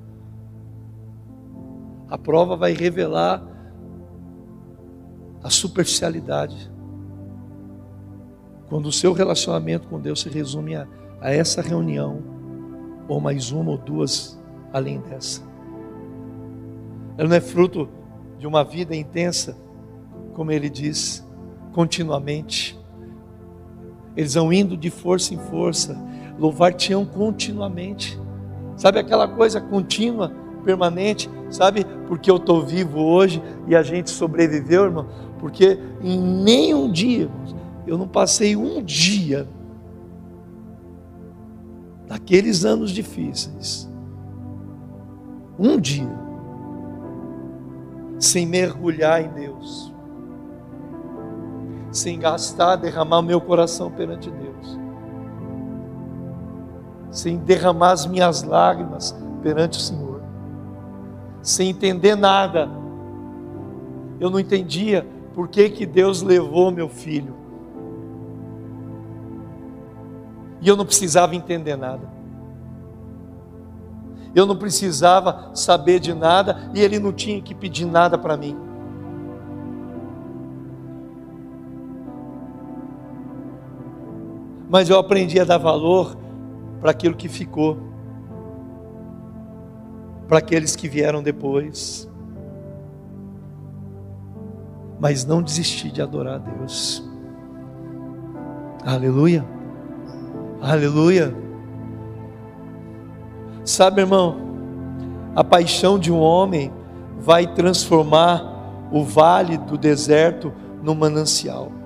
[2.07, 3.43] A prova vai revelar
[5.43, 6.71] a superficialidade.
[8.69, 10.87] Quando o seu relacionamento com Deus se resume a,
[11.19, 12.23] a essa reunião,
[13.09, 14.38] ou mais uma ou duas
[14.71, 15.40] além dessa.
[17.16, 17.88] Ela não é fruto
[18.38, 19.57] de uma vida intensa,
[20.35, 21.27] como ele diz,
[21.72, 22.78] continuamente.
[24.16, 25.96] Eles vão indo de força em força,
[26.38, 28.18] louvar-te-ão continuamente.
[28.76, 30.33] Sabe aquela coisa contínua,
[30.64, 31.30] permanente?
[31.50, 35.06] Sabe porque eu estou vivo hoje e a gente sobreviveu, irmão?
[35.38, 37.30] Porque em nenhum dia,
[37.87, 39.48] eu não passei um dia
[42.06, 43.88] daqueles anos difíceis,
[45.59, 46.11] um dia,
[48.18, 49.89] sem mergulhar em Deus,
[51.90, 54.79] sem gastar, derramar meu coração perante Deus,
[57.11, 60.22] sem derramar as minhas lágrimas perante o Senhor,
[61.42, 62.68] sem entender nada.
[64.20, 67.35] Eu não entendia por que, que Deus levou meu filho.
[70.61, 72.20] E eu não precisava entender nada.
[74.35, 78.57] Eu não precisava saber de nada e ele não tinha que pedir nada para mim.
[84.70, 86.16] Mas eu aprendi a dar valor
[86.80, 87.76] para aquilo que ficou,
[90.28, 92.09] para aqueles que vieram depois.
[95.00, 97.04] Mas não desisti de adorar a Deus.
[98.87, 99.44] Aleluia.
[100.62, 101.35] Aleluia.
[103.64, 104.37] Sabe, irmão,
[105.35, 106.72] a paixão de um homem
[107.18, 111.80] vai transformar o vale do deserto no manancial.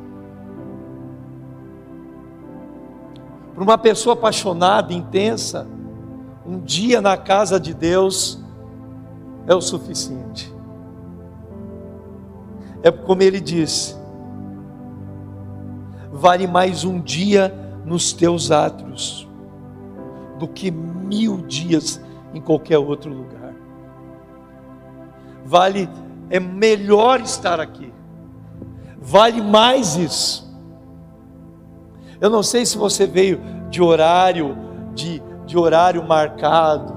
[3.55, 5.67] Para uma pessoa apaixonada, intensa,
[6.45, 8.43] um dia na casa de Deus
[9.47, 10.53] é o suficiente.
[12.83, 13.99] É como ele diz:
[16.13, 19.29] vale mais um dia nos teus átrios
[20.39, 22.01] do que mil dias
[22.35, 23.55] em qualquer outro lugar.
[25.45, 25.89] Vale,
[26.29, 27.93] é melhor estar aqui.
[29.01, 30.44] Vale mais isso.
[32.21, 34.57] Eu não sei se você veio de horário,
[34.95, 36.95] de, de horário marcado,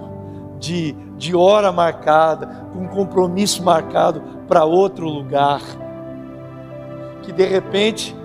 [0.60, 5.62] de, de hora marcada, com compromisso marcado para outro lugar,
[7.24, 8.16] que de repente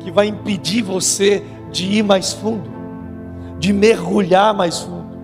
[0.00, 2.70] que vai impedir você de ir mais fundo,
[3.58, 5.16] de mergulhar mais fundo,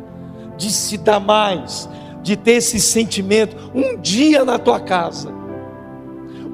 [0.56, 1.88] de se dar mais,
[2.22, 3.56] de ter esse sentimento.
[3.74, 5.32] Um dia na tua casa,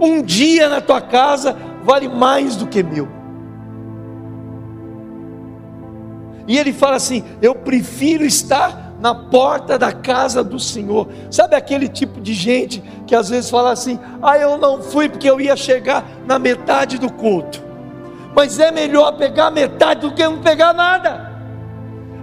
[0.00, 3.08] um dia na tua casa vale mais do que mil.
[6.46, 11.08] E ele fala assim: Eu prefiro estar na porta da casa do Senhor.
[11.30, 15.28] Sabe aquele tipo de gente que às vezes fala assim: Ah, eu não fui porque
[15.28, 17.64] eu ia chegar na metade do culto
[18.34, 21.32] mas é melhor pegar metade do que não pegar nada.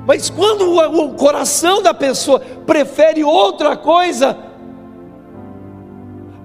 [0.06, 4.38] Mas quando o, coração da pessoa prefere outra coisa,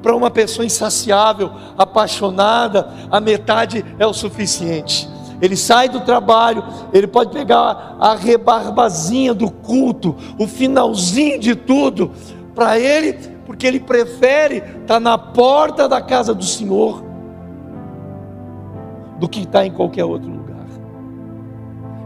[0.01, 5.09] para uma pessoa insaciável, apaixonada, a metade é o suficiente.
[5.41, 12.13] Ele sai do trabalho, ele pode pegar a rebarbazinha do culto, o finalzinho de tudo,
[12.55, 13.13] para ele,
[13.45, 17.05] porque ele prefere estar tá na porta da casa do Senhor
[19.19, 20.67] do que está em qualquer outro lugar.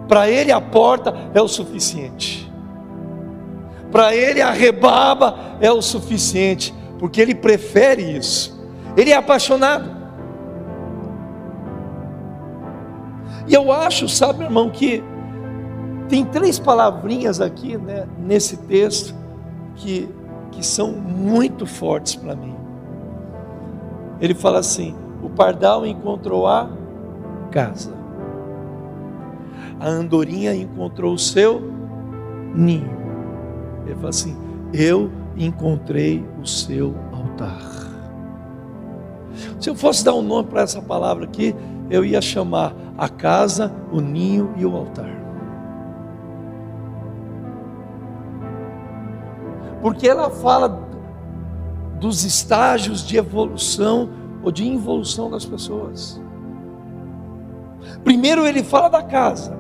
[0.09, 2.51] Para ele a porta é o suficiente.
[3.93, 8.61] Para ele a rebaba é o suficiente, porque ele prefere isso.
[8.97, 10.00] Ele é apaixonado.
[13.51, 15.03] E eu acho, sabe, irmão, que
[16.09, 19.13] tem três palavrinhas aqui né, nesse texto
[19.75, 20.09] que,
[20.53, 22.55] que são muito fortes para mim.
[24.21, 26.71] Ele fala assim: o pardal encontrou a
[27.51, 27.93] casa.
[29.81, 31.61] A andorinha encontrou o seu
[32.55, 33.01] ninho.
[33.85, 34.37] Ele fala assim:
[34.73, 37.59] Eu encontrei o seu altar.
[39.59, 41.53] Se eu fosse dar um nome para essa palavra aqui,
[41.91, 45.11] eu ia chamar a casa, o ninho e o altar.
[49.83, 50.89] Porque ela fala
[51.99, 54.11] dos estágios de evolução
[54.43, 56.21] ou de involução das pessoas.
[58.05, 59.59] Primeiro ele fala da casa.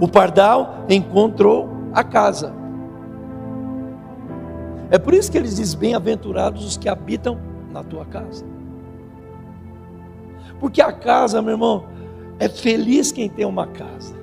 [0.00, 2.52] O pardal encontrou a casa.
[4.90, 7.38] É por isso que ele diz: Bem-aventurados os que habitam
[7.72, 8.49] na tua casa.
[10.60, 11.86] Porque a casa, meu irmão,
[12.38, 14.14] é feliz quem tem uma casa.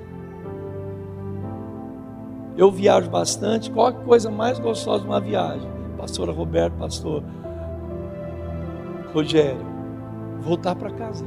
[2.56, 3.70] Eu viajo bastante.
[3.70, 5.68] Qual a coisa mais gostosa de uma viagem?
[5.98, 7.22] Pastora Roberto, pastor
[9.12, 9.66] Rogério,
[10.40, 11.24] voltar para casa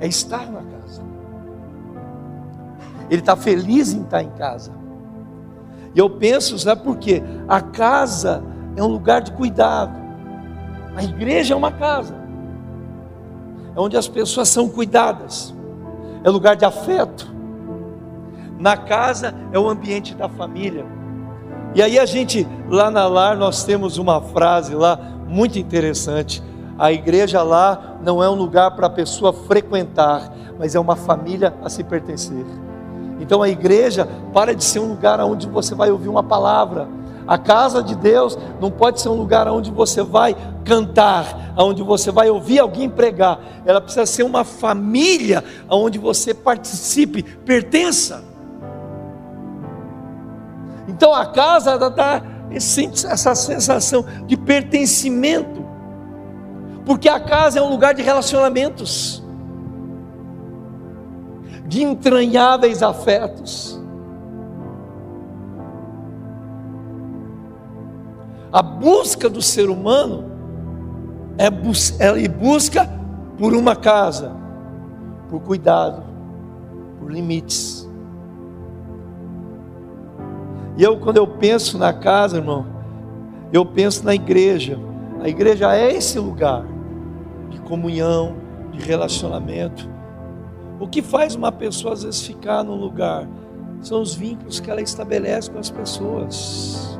[0.00, 1.02] é estar na casa.
[3.10, 4.72] Ele está feliz em estar em casa.
[5.94, 7.22] E eu penso, sabe por quê?
[7.48, 8.42] A casa
[8.76, 9.97] é um lugar de cuidado.
[10.96, 12.14] A igreja é uma casa.
[13.76, 15.54] É onde as pessoas são cuidadas.
[16.24, 17.32] É lugar de afeto.
[18.58, 20.84] Na casa é o ambiente da família.
[21.74, 26.42] E aí a gente, lá na lar, nós temos uma frase lá muito interessante.
[26.78, 31.54] A igreja lá não é um lugar para a pessoa frequentar, mas é uma família
[31.62, 32.44] a se pertencer.
[33.20, 36.88] Então a igreja para de ser um lugar onde você vai ouvir uma palavra.
[37.28, 42.10] A casa de Deus não pode ser um lugar onde você vai cantar, onde você
[42.10, 43.38] vai ouvir alguém pregar.
[43.64, 48.24] Ela precisa ser uma família onde você participe, pertença.
[50.88, 55.68] Então a casa dá essa sensação de pertencimento
[56.88, 59.22] porque a casa é um lugar de relacionamentos,
[61.66, 63.77] de entranháveis afetos.
[68.52, 70.24] A busca do ser humano
[71.36, 72.88] é bus ele busca
[73.38, 74.32] por uma casa,
[75.28, 76.02] por cuidado,
[76.98, 77.88] por limites.
[80.76, 82.66] E eu, quando eu penso na casa, irmão,
[83.52, 84.78] eu penso na igreja.
[85.20, 86.64] A igreja é esse lugar
[87.50, 88.36] de comunhão,
[88.72, 89.88] de relacionamento.
[90.80, 93.28] O que faz uma pessoa às vezes ficar num lugar
[93.80, 96.98] são os vínculos que ela estabelece com as pessoas,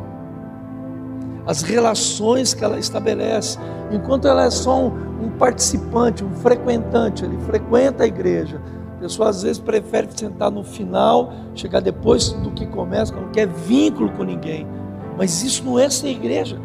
[1.49, 3.59] as relações que ela estabelece.
[3.91, 8.61] Enquanto ela é só um, um participante, um frequentante, ele frequenta a igreja.
[8.99, 13.47] A pessoa às vezes prefere sentar no final, chegar depois do que começa, não quer
[13.47, 14.67] vínculo com ninguém.
[15.17, 16.61] Mas isso não é ser igreja.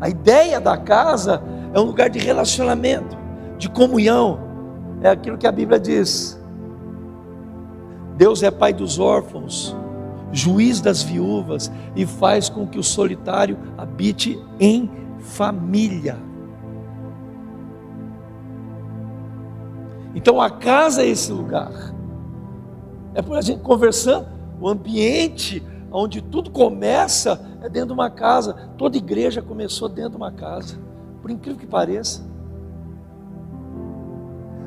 [0.00, 1.42] A ideia da casa
[1.74, 3.18] é um lugar de relacionamento,
[3.58, 4.40] de comunhão.
[5.02, 6.40] É aquilo que a Bíblia diz.
[8.16, 9.76] Deus é pai dos órfãos,
[10.32, 16.16] juiz das viúvas e faz com que o solitário habite em família.
[20.14, 21.72] Então a casa é esse lugar.
[23.14, 24.26] É por a gente conversando,
[24.60, 25.62] o ambiente
[25.92, 28.70] onde tudo começa é dentro de uma casa.
[28.76, 30.78] Toda igreja começou dentro de uma casa
[31.20, 32.28] por incrível que pareça.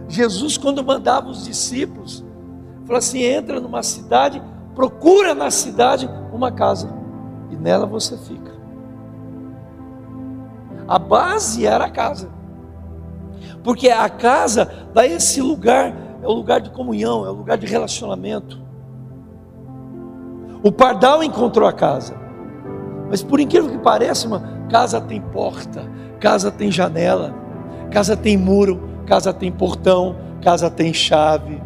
[0.07, 2.24] Jesus, quando mandava os discípulos,
[2.86, 4.41] falou assim: entra numa cidade,
[4.76, 6.90] procura na cidade uma casa,
[7.50, 8.52] e nela você fica.
[10.88, 12.30] A base era a casa,
[13.64, 17.66] porque a casa dá esse lugar, é o lugar de comunhão, é o lugar de
[17.66, 18.62] relacionamento.
[20.64, 22.16] O pardal encontrou a casa,
[23.10, 25.88] mas por incrível que pareça, uma casa tem porta,
[26.24, 27.36] Casa tem janela,
[27.92, 31.62] casa tem muro, casa tem portão, casa tem chave.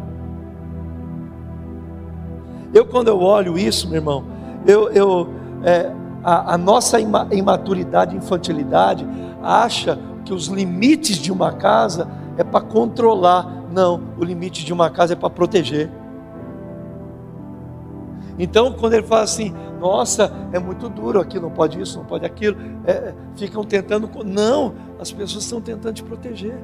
[2.72, 4.24] Eu, quando eu olho isso, meu irmão,
[4.66, 5.28] eu, eu
[5.62, 5.92] é,
[6.22, 9.06] a, a, nossa imaturidade, infantilidade,
[9.42, 13.64] acha que os limites de uma casa é para controlar.
[13.72, 15.90] Não, o limite de uma casa é para proteger.
[18.38, 22.24] Então, quando ele fala assim, nossa, é muito duro aqui, não pode isso, não pode
[22.24, 22.56] aquilo,
[22.86, 24.08] é, ficam tentando.
[24.24, 26.56] Não, as pessoas estão tentando te proteger.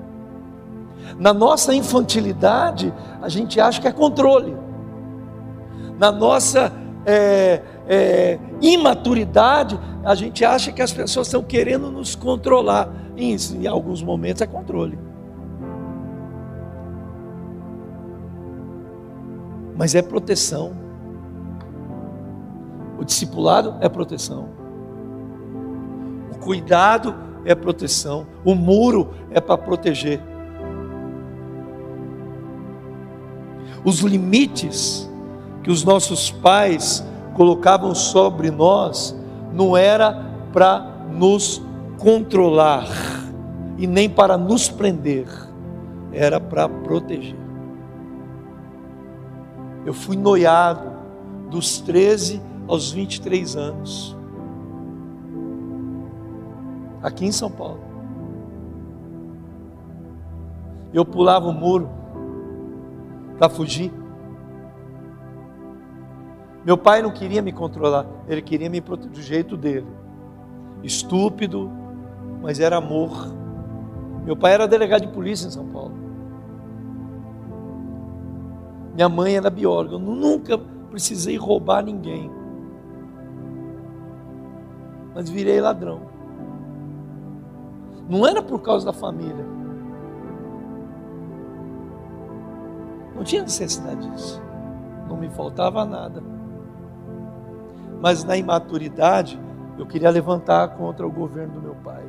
[1.19, 4.57] Na nossa infantilidade, a gente acha que é controle.
[5.99, 6.73] Na nossa
[7.07, 12.89] é, é, imaturidade, a gente acha que as pessoas estão querendo nos controlar.
[13.17, 14.99] Isso, em alguns momentos é controle.
[19.77, 20.73] Mas é proteção.
[22.99, 24.49] O discipulado é proteção.
[26.33, 27.15] O cuidado
[27.45, 28.27] é proteção.
[28.45, 30.21] O muro é para proteger.
[33.85, 35.11] Os limites
[35.65, 37.03] que os nossos pais
[37.33, 39.19] colocavam sobre nós
[39.51, 40.13] não era
[40.53, 40.79] para
[41.11, 41.61] nos
[41.99, 42.87] controlar
[43.79, 45.27] e nem para nos prender,
[46.13, 47.37] era para proteger.
[49.87, 50.93] Eu fui noiado
[51.51, 54.15] dos 13 aos 23 anos,
[57.03, 57.81] aqui em São Paulo.
[60.93, 61.89] Eu pulava o muro
[63.39, 64.04] para fugir.
[66.65, 69.87] Meu pai não queria me controlar, ele queria me proteger do jeito dele.
[70.83, 71.71] Estúpido,
[72.43, 73.33] mas era amor.
[74.25, 75.93] Meu pai era delegado de polícia em São Paulo.
[78.95, 79.95] Minha mãe era bióloga.
[79.95, 80.57] Eu nunca
[80.91, 82.31] precisei roubar ninguém
[85.15, 86.01] mas virei ladrão.
[88.09, 89.47] Não era por causa da família.
[93.15, 94.43] Não tinha necessidade disso.
[95.09, 96.21] Não me faltava nada.
[98.05, 99.41] Mas na imaturidade,
[99.79, 102.05] eu queria levantar contra o governo do meu pai.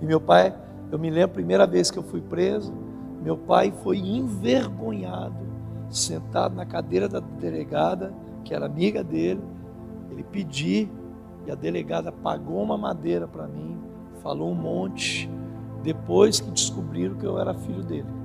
[0.00, 0.54] E meu pai,
[0.90, 2.72] eu me lembro a primeira vez que eu fui preso,
[3.22, 5.36] meu pai foi envergonhado,
[5.90, 8.10] sentado na cadeira da delegada,
[8.42, 9.42] que era amiga dele,
[10.10, 10.90] ele pedi
[11.46, 13.78] e a delegada pagou uma madeira para mim,
[14.22, 15.28] falou um monte,
[15.82, 18.19] depois que descobriram que eu era filho dele.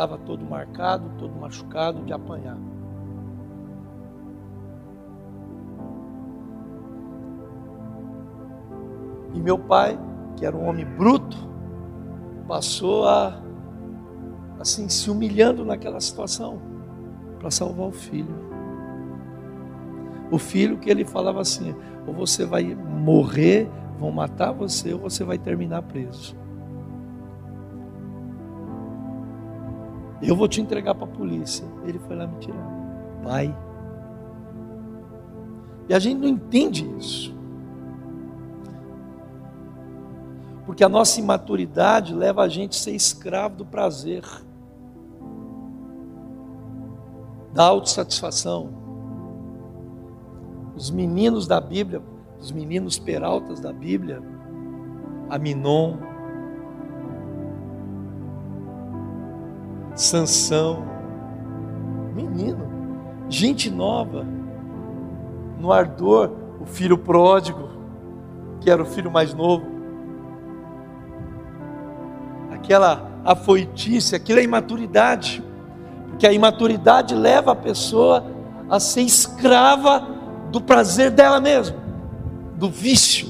[0.00, 2.56] Estava todo marcado, todo machucado de apanhar.
[9.34, 9.98] E meu pai,
[10.36, 11.36] que era um homem bruto,
[12.48, 13.42] passou a
[14.58, 16.60] assim se humilhando naquela situação
[17.38, 18.34] para salvar o filho.
[20.30, 21.74] O filho que ele falava assim:
[22.06, 26.34] ou você vai morrer, vão matar você, ou você vai terminar preso.
[30.22, 31.64] Eu vou te entregar para a polícia.
[31.84, 32.68] Ele foi lá me tirar.
[33.22, 33.56] Pai.
[35.88, 37.34] E a gente não entende isso.
[40.66, 44.22] Porque a nossa imaturidade leva a gente a ser escravo do prazer,
[47.52, 48.70] da autossatisfação.
[50.76, 52.00] Os meninos da Bíblia,
[52.38, 54.22] os meninos peraltas da Bíblia,
[55.28, 55.96] Aminon,
[60.00, 60.82] Sansão,
[62.14, 62.66] menino,
[63.28, 64.26] gente nova,
[65.58, 67.68] no ardor, o filho pródigo,
[68.62, 69.66] que era o filho mais novo,
[72.50, 75.44] aquela afoitice, aquilo é imaturidade,
[76.08, 78.24] porque a imaturidade leva a pessoa
[78.70, 80.08] a ser escrava
[80.50, 81.76] do prazer dela mesma,
[82.56, 83.28] do vício,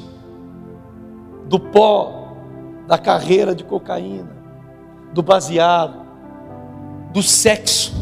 [1.46, 2.28] do pó,
[2.86, 4.30] da carreira de cocaína,
[5.12, 5.99] do baseado,
[7.12, 7.92] do sexo.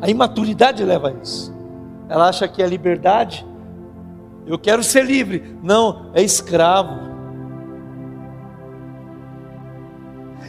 [0.00, 1.54] A imaturidade leva a isso.
[2.08, 3.46] Ela acha que é liberdade.
[4.46, 5.58] Eu quero ser livre.
[5.62, 7.10] Não, é escravo.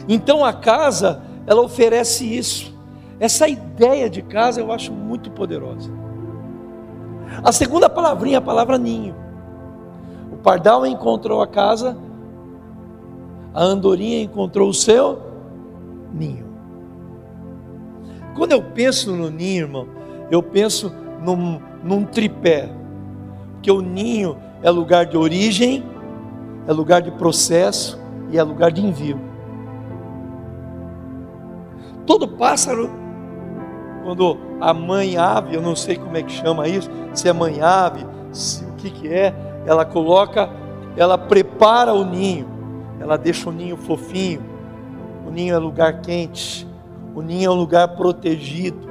[0.08, 2.72] Então a casa, ela oferece isso.
[3.20, 5.90] Essa ideia de casa eu acho muito poderosa.
[7.44, 9.14] A segunda palavrinha é a palavra ninho.
[10.32, 11.96] O pardal encontrou a casa
[13.54, 15.20] a andorinha encontrou o seu
[16.12, 16.46] ninho.
[18.34, 19.86] Quando eu penso no ninho, irmão,
[20.30, 20.92] eu penso
[21.22, 22.70] num, num tripé,
[23.54, 25.84] porque o ninho é lugar de origem,
[26.66, 28.00] é lugar de processo
[28.30, 29.20] e é lugar de envio.
[32.06, 32.90] Todo pássaro,
[34.02, 37.60] quando a mãe ave, eu não sei como é que chama isso, se é mãe
[37.60, 39.34] ave, se, o que, que é,
[39.66, 40.48] ela coloca,
[40.96, 42.51] ela prepara o ninho
[43.02, 44.40] ela deixa o ninho fofinho.
[45.26, 46.68] O ninho é lugar quente.
[47.16, 48.88] O ninho é um lugar protegido.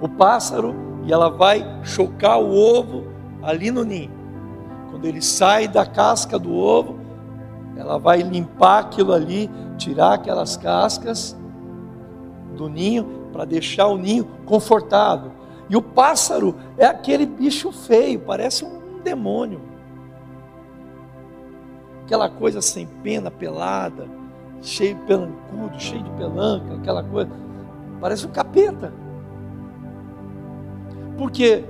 [0.00, 0.72] O pássaro,
[1.04, 3.08] e ela vai chocar o ovo
[3.42, 4.12] ali no ninho.
[4.88, 6.96] Quando ele sai da casca do ovo,
[7.76, 11.36] ela vai limpar aquilo ali, tirar aquelas cascas
[12.56, 15.32] do ninho para deixar o ninho confortável.
[15.68, 19.73] E o pássaro é aquele bicho feio, parece um demônio
[22.04, 24.06] aquela coisa sem pena, pelada,
[24.60, 27.30] cheio de pelancudo, cheio de pelanca, aquela coisa,
[28.00, 28.92] parece um capeta.
[31.16, 31.64] Porque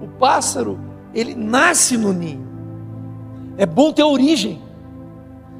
[0.00, 0.78] o pássaro,
[1.12, 2.48] ele nasce no ninho.
[3.56, 4.62] É bom ter origem,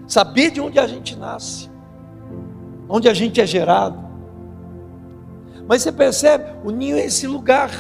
[0.07, 1.69] saber de onde a gente nasce,
[2.89, 3.99] onde a gente é gerado.
[5.67, 7.71] Mas você percebe, o ninho é esse lugar.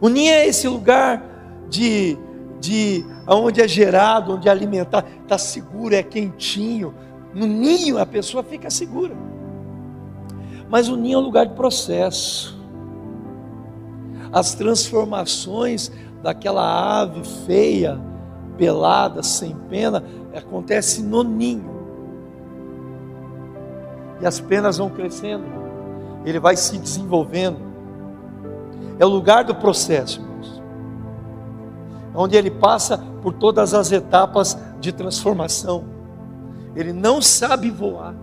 [0.00, 1.22] O ninho é esse lugar
[1.68, 2.18] de,
[2.60, 6.94] de onde é gerado, onde é alimentado, está seguro, é quentinho.
[7.34, 9.14] No ninho a pessoa fica segura.
[10.68, 12.58] Mas o ninho é um lugar de processo.
[14.32, 15.90] As transformações
[16.22, 18.00] daquela ave feia,
[18.56, 20.02] pelada, sem pena,
[20.34, 21.74] acontece no ninho.
[24.20, 25.44] E as penas vão crescendo.
[26.24, 27.58] Ele vai se desenvolvendo.
[28.98, 30.62] É o lugar do processo, irmãos.
[32.14, 35.82] Onde ele passa por todas as etapas de transformação.
[36.76, 38.14] Ele não sabe voar.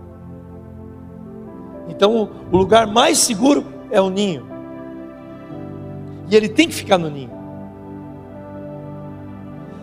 [1.88, 4.46] Então, o lugar mais seguro é o ninho.
[6.30, 7.32] E ele tem que ficar no ninho.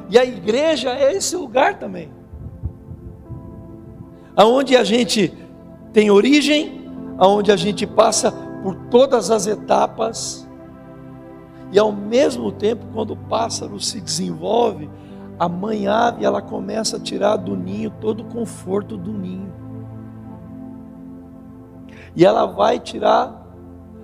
[0.09, 2.09] E a igreja é esse lugar também.
[4.38, 5.34] Aonde a gente
[5.91, 8.32] tem origem, aonde a gente passa
[8.63, 10.47] por todas as etapas
[11.72, 14.89] e ao mesmo tempo, quando o pássaro se desenvolve,
[15.39, 19.53] a mãe ave ela começa a tirar do ninho todo o conforto do ninho.
[22.13, 23.47] E ela vai tirar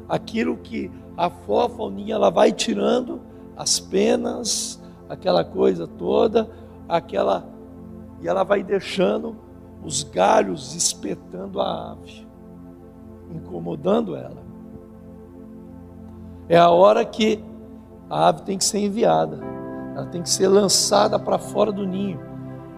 [0.07, 3.19] aquilo que afofa o ninho, ela vai tirando
[3.57, 6.49] as penas, aquela coisa toda,
[6.88, 7.45] aquela
[8.21, 9.36] e ela vai deixando
[9.83, 12.25] os galhos espetando a ave,
[13.29, 14.41] incomodando ela.
[16.47, 17.43] É a hora que
[18.09, 19.55] a ave tem que ser enviada
[19.96, 22.20] ela tem que ser lançada para fora do ninho.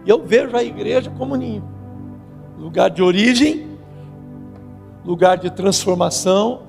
[0.05, 1.77] E eu vejo a igreja como ninho
[2.57, 3.77] lugar de origem,
[5.05, 6.63] lugar de transformação,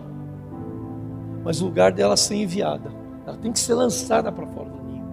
[1.43, 2.93] mas lugar dela ser enviada.
[3.27, 5.05] Ela tem que ser lançada para fora do ninho.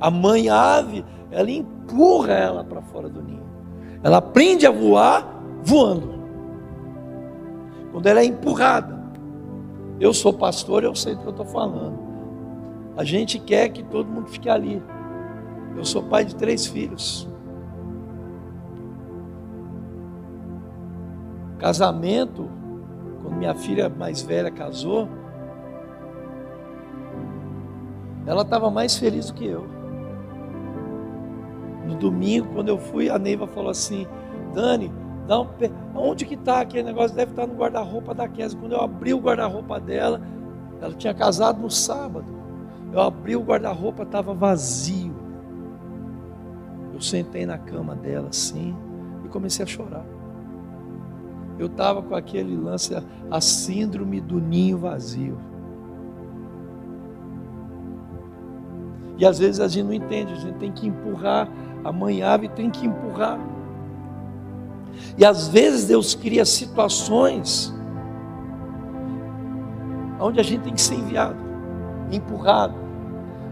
[0.00, 3.46] A mãe ave, ela empurra ela para fora do ninho.
[4.02, 5.26] Ela aprende a voar
[5.62, 6.16] voando.
[7.92, 8.96] Quando ela é empurrada.
[9.98, 11.98] Eu sou pastor, eu sei do que eu estou falando.
[12.96, 14.82] A gente quer que todo mundo fique ali.
[15.76, 17.28] Eu sou pai de três filhos.
[21.58, 22.48] Casamento,
[23.20, 25.08] quando minha filha mais velha casou,
[28.26, 29.66] ela estava mais feliz do que eu.
[31.86, 34.06] No domingo, quando eu fui, a Neiva falou assim:
[34.54, 34.90] Dani,
[35.26, 35.70] dá um pe...
[35.94, 37.14] onde que está aquele negócio?
[37.14, 38.58] Deve estar tá no guarda-roupa da Kézia.
[38.58, 40.20] Quando eu abri o guarda-roupa dela,
[40.80, 42.35] ela tinha casado no sábado.
[42.96, 45.14] Eu abri o guarda-roupa, estava vazio.
[46.94, 48.74] Eu sentei na cama dela assim
[49.22, 50.06] e comecei a chorar.
[51.58, 52.94] Eu estava com aquele lance,
[53.30, 55.36] a síndrome do ninho vazio.
[59.18, 61.50] E às vezes a gente não entende, a gente tem que empurrar,
[61.84, 63.38] a mãe ave tem que empurrar.
[65.18, 67.74] E às vezes Deus cria situações
[70.18, 71.36] onde a gente tem que ser enviado,
[72.10, 72.85] empurrado.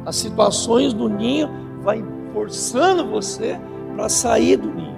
[0.05, 1.49] As situações do ninho
[1.83, 3.59] vai forçando você
[3.95, 4.97] para sair do ninho.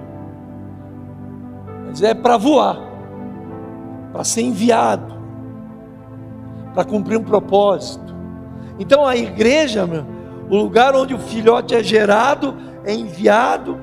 [1.85, 2.77] Mas é para voar,
[4.11, 5.15] para ser enviado,
[6.73, 8.15] para cumprir um propósito.
[8.79, 10.05] Então a igreja, meu,
[10.49, 13.77] o lugar onde o filhote é gerado, é enviado,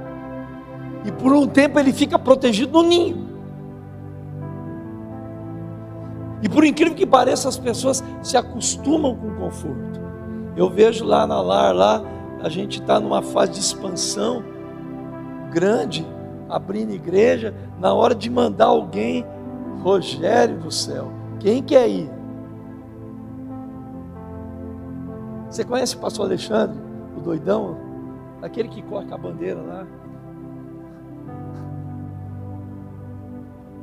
[1.04, 3.24] e por um tempo ele fica protegido no ninho.
[6.42, 10.03] E por incrível que pareça, as pessoas se acostumam com o conforto.
[10.56, 12.02] Eu vejo lá na lar, lá,
[12.40, 14.44] a gente está numa fase de expansão
[15.50, 16.06] grande,
[16.48, 19.24] abrindo igreja, na hora de mandar alguém,
[19.82, 22.10] Rogério do céu, quem quer ir?
[25.50, 26.78] Você conhece o pastor Alexandre,
[27.16, 27.76] o doidão?
[28.40, 29.86] Aquele que corre com a bandeira lá.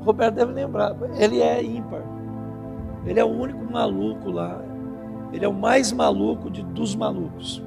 [0.04, 2.02] Roberto deve lembrar, ele é ímpar.
[3.06, 4.60] Ele é o único maluco lá.
[5.32, 7.64] Ele é o mais maluco de, dos malucos.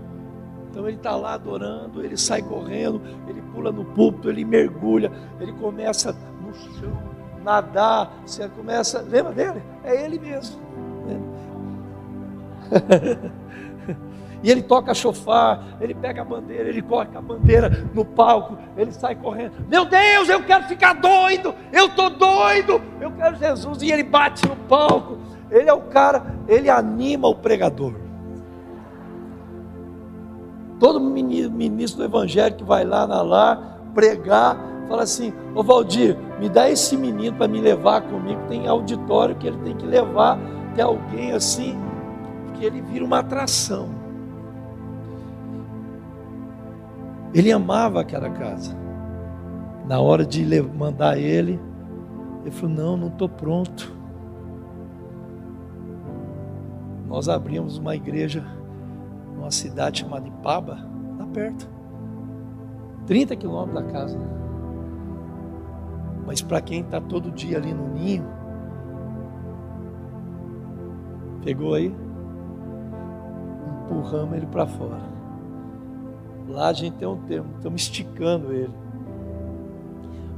[0.70, 5.10] Então ele está lá adorando, ele sai correndo, ele pula no púlpito, ele mergulha,
[5.40, 6.12] ele começa
[6.42, 6.98] no chão,
[7.44, 9.00] nadar, você começa.
[9.00, 9.62] Lembra dele?
[9.84, 10.60] É ele mesmo.
[14.44, 18.92] E ele toca chofar, ele pega a bandeira, ele coloca a bandeira no palco, ele
[18.92, 19.54] sai correndo.
[19.66, 23.80] Meu Deus, eu quero ficar doido, eu estou doido, eu quero Jesus.
[23.80, 25.16] E ele bate no palco.
[25.50, 27.94] Ele é o cara, ele anima o pregador.
[30.80, 36.48] Todo ministro do evangelho que vai lá na lá pregar, fala assim: Ô Valdir, me
[36.48, 38.40] dá esse menino para me levar comigo.
[38.48, 40.38] Tem auditório que ele tem que levar.
[40.74, 41.78] Tem alguém assim,
[42.54, 43.88] que ele vira uma atração.
[47.32, 48.76] Ele amava aquela casa.
[49.86, 51.60] Na hora de mandar ele,
[52.42, 53.93] ele falou: Não, não estou pronto.
[57.14, 58.44] Nós abrimos uma igreja
[59.36, 60.84] numa cidade chamada Ipaba,
[61.16, 61.70] lá perto,
[63.06, 64.18] 30 quilômetros da casa.
[66.26, 68.26] Mas para quem está todo dia ali no ninho,
[71.44, 71.94] pegou aí,
[73.84, 75.00] empurramos ele para fora.
[76.48, 78.74] Lá a gente tem um termo, estamos esticando ele.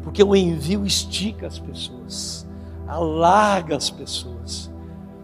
[0.03, 2.47] Porque o envio estica as pessoas,
[2.87, 4.36] alarga as pessoas.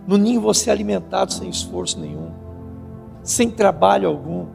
[0.07, 2.30] No ninho você é alimentado sem esforço nenhum,
[3.22, 4.46] sem trabalho algum.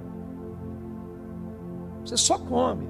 [2.04, 2.88] Você só come.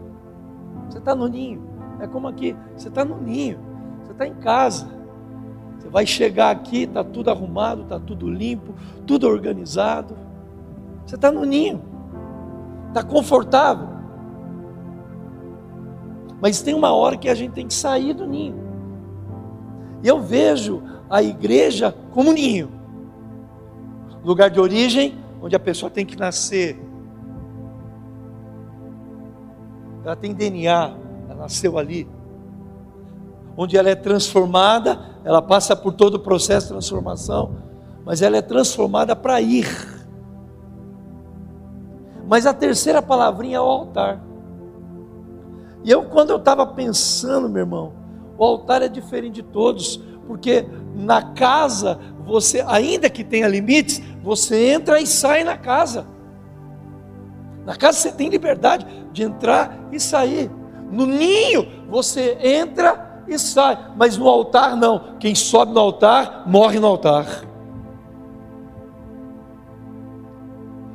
[0.89, 1.68] Você está no ninho.
[1.99, 3.60] É como aqui, você está no ninho,
[4.03, 4.88] você está em casa.
[5.78, 8.74] Você vai chegar aqui, está tudo arrumado, está tudo limpo,
[9.05, 10.16] tudo organizado.
[11.05, 11.97] Você está no ninho
[12.97, 13.88] está confortável.
[16.41, 18.66] Mas tem uma hora que a gente tem que sair do ninho.
[20.08, 22.72] Eu vejo a igreja como ninho
[24.24, 26.80] lugar de origem, onde a pessoa tem que nascer.
[30.05, 30.95] Ela tem DNA,
[31.30, 32.08] ela nasceu ali.
[33.58, 37.55] Onde ela é transformada, ela passa por todo o processo de transformação,
[38.05, 39.68] mas ela é transformada para ir.
[42.28, 44.22] Mas a terceira palavrinha é o altar.
[45.84, 47.97] E eu, quando eu estava pensando, meu irmão,
[48.38, 54.71] o altar é diferente de todos, porque na casa, você, ainda que tenha limites, você
[54.73, 56.05] entra e sai na casa.
[57.65, 60.51] Na casa você tem liberdade de entrar e sair.
[60.91, 65.17] No ninho, você entra e sai, mas no altar não.
[65.19, 67.25] Quem sobe no altar, morre no altar.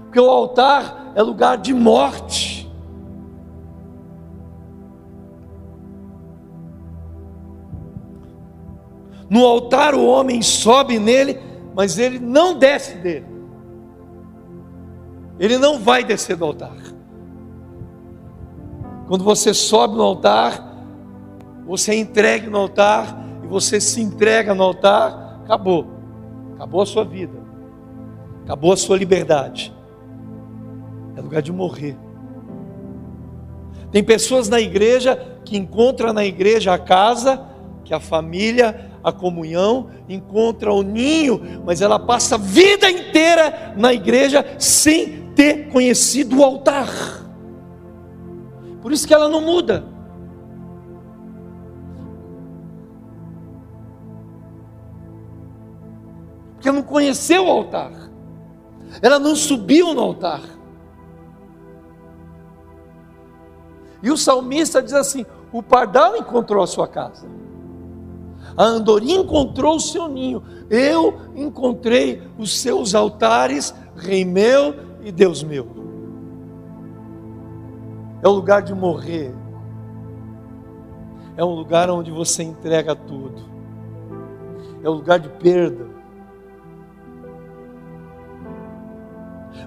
[0.05, 2.52] Porque o altar é lugar de morte.
[9.33, 11.41] No altar o homem sobe nele,
[11.74, 13.24] mas ele não desce dele.
[15.41, 16.76] Ele não vai descer do altar.
[19.09, 20.85] Quando você sobe no altar,
[21.66, 25.87] você é entregue no altar e você se entrega no altar, acabou.
[26.57, 27.39] Acabou a sua vida.
[28.45, 29.74] Acabou a sua liberdade.
[31.16, 31.97] É lugar de morrer.
[33.91, 37.43] Tem pessoas na igreja que encontram na igreja a casa,
[37.83, 43.93] que a família, a comunhão, encontra o ninho, mas ela passa a vida inteira na
[43.93, 46.89] igreja sem ter conhecido o altar.
[48.81, 49.85] Por isso que ela não muda.
[56.55, 57.91] Porque não conheceu o altar.
[59.01, 60.43] Ela não subiu no altar.
[64.03, 67.27] E o salmista diz assim: o pardal encontrou a sua casa,
[68.57, 75.43] a andorinha encontrou o seu ninho, eu encontrei os seus altares, Rei meu e Deus
[75.43, 75.67] meu.
[78.23, 79.35] É o lugar de morrer,
[81.37, 83.43] é um lugar onde você entrega tudo,
[84.83, 85.93] é o lugar de perda.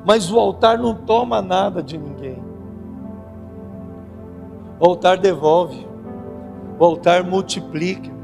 [0.06, 2.42] Mas o altar não toma nada de ninguém.
[4.80, 5.88] O altar devolve.
[6.78, 8.15] O altar multiplica.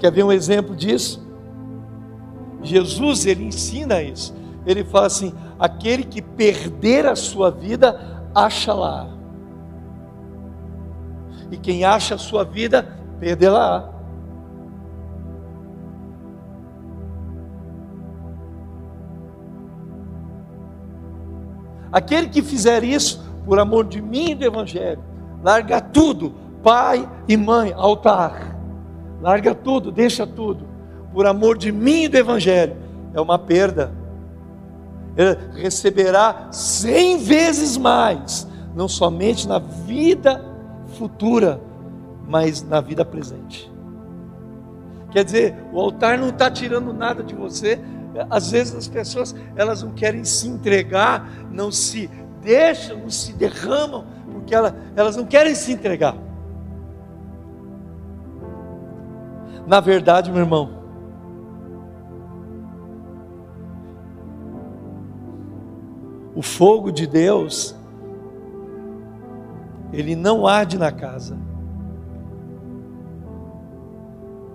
[0.00, 1.22] Quer ver um exemplo disso?
[2.62, 4.34] Jesus, ele ensina isso.
[4.66, 8.00] Ele fala assim: aquele que perder a sua vida,
[8.34, 9.08] acha lá.
[11.50, 13.90] E quem acha a sua vida, perderá.
[21.92, 25.02] Aquele que fizer isso, por amor de mim e do Evangelho,
[25.42, 26.32] larga tudo,
[26.62, 28.59] pai e mãe, altar,
[29.20, 30.66] larga tudo, deixa tudo,
[31.12, 32.76] por amor de mim e do Evangelho,
[33.12, 33.92] é uma perda.
[35.16, 40.44] Ele receberá cem vezes mais, não somente na vida
[40.98, 41.60] futura,
[42.26, 43.70] mas na vida presente.
[45.10, 47.80] Quer dizer, o altar não está tirando nada de você.
[48.28, 52.08] Às vezes as pessoas elas não querem se entregar, não se
[52.40, 56.16] deixam, não se derramam porque ela, elas não querem se entregar.
[59.70, 60.68] Na verdade, meu irmão,
[66.34, 67.76] o fogo de Deus,
[69.92, 71.38] ele não arde na casa,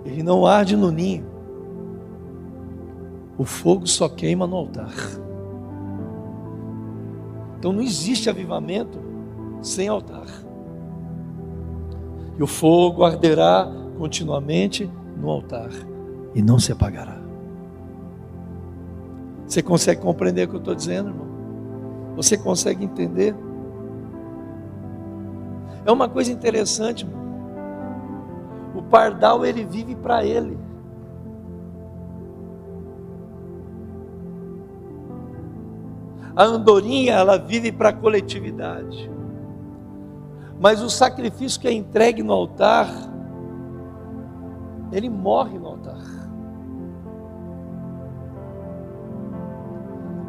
[0.03, 1.25] ele não arde no ninho,
[3.37, 4.93] o fogo só queima no altar.
[7.57, 8.99] Então não existe avivamento
[9.61, 10.27] sem altar.
[12.37, 15.69] E o fogo arderá continuamente no altar
[16.33, 17.17] e não se apagará.
[19.47, 21.27] Você consegue compreender o que eu estou dizendo, irmão?
[22.15, 23.35] Você consegue entender?
[25.85, 27.23] É uma coisa interessante, irmão.
[28.75, 30.57] O pardal ele vive para ele.
[36.35, 39.09] A andorinha ela vive para a coletividade.
[40.59, 42.89] Mas o sacrifício que é entregue no altar,
[44.91, 46.25] ele morre no altar.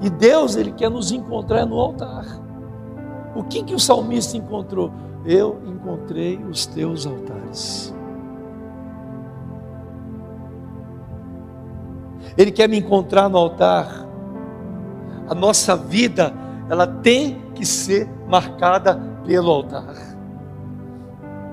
[0.02, 2.24] E Deus, ele quer nos encontrar no altar.
[3.34, 4.90] O que que o salmista encontrou?
[5.24, 7.94] Eu encontrei os teus altares.
[12.36, 14.06] Ele quer me encontrar no altar.
[15.28, 16.32] A nossa vida,
[16.68, 19.94] ela tem que ser marcada pelo altar.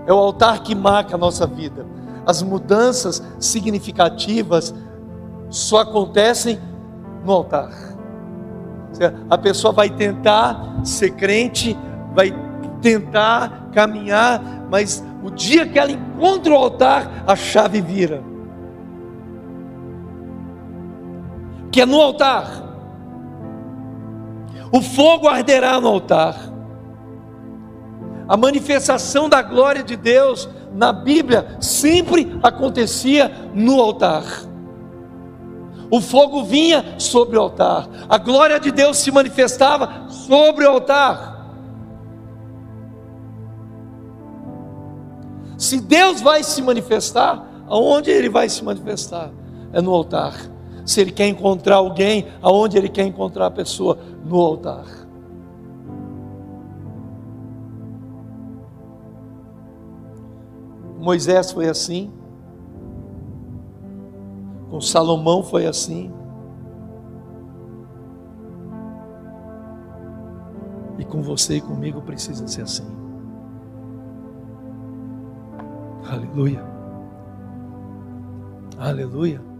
[0.05, 1.85] É o altar que marca a nossa vida.
[2.25, 4.73] As mudanças significativas
[5.49, 6.59] só acontecem
[7.23, 7.71] no altar.
[9.29, 11.77] A pessoa vai tentar ser crente,
[12.13, 12.33] vai
[12.81, 18.23] tentar caminhar, mas o dia que ela encontra o altar, a chave vira.
[21.71, 22.61] Que é no altar.
[24.71, 26.35] O fogo arderá no altar.
[28.27, 34.23] A manifestação da glória de Deus na Bíblia sempre acontecia no altar.
[35.89, 41.33] O fogo vinha sobre o altar, a glória de Deus se manifestava sobre o altar.
[45.57, 49.31] Se Deus vai se manifestar, aonde Ele vai se manifestar?
[49.71, 50.33] É no altar.
[50.85, 53.97] Se Ele quer encontrar alguém, aonde Ele quer encontrar a pessoa?
[54.25, 55.02] No altar.
[61.03, 62.13] Moisés foi assim,
[64.69, 66.09] com Salomão foi assim.
[70.97, 72.87] E com você e comigo precisa ser assim.
[76.09, 76.63] Aleluia.
[78.77, 79.52] Aleluia.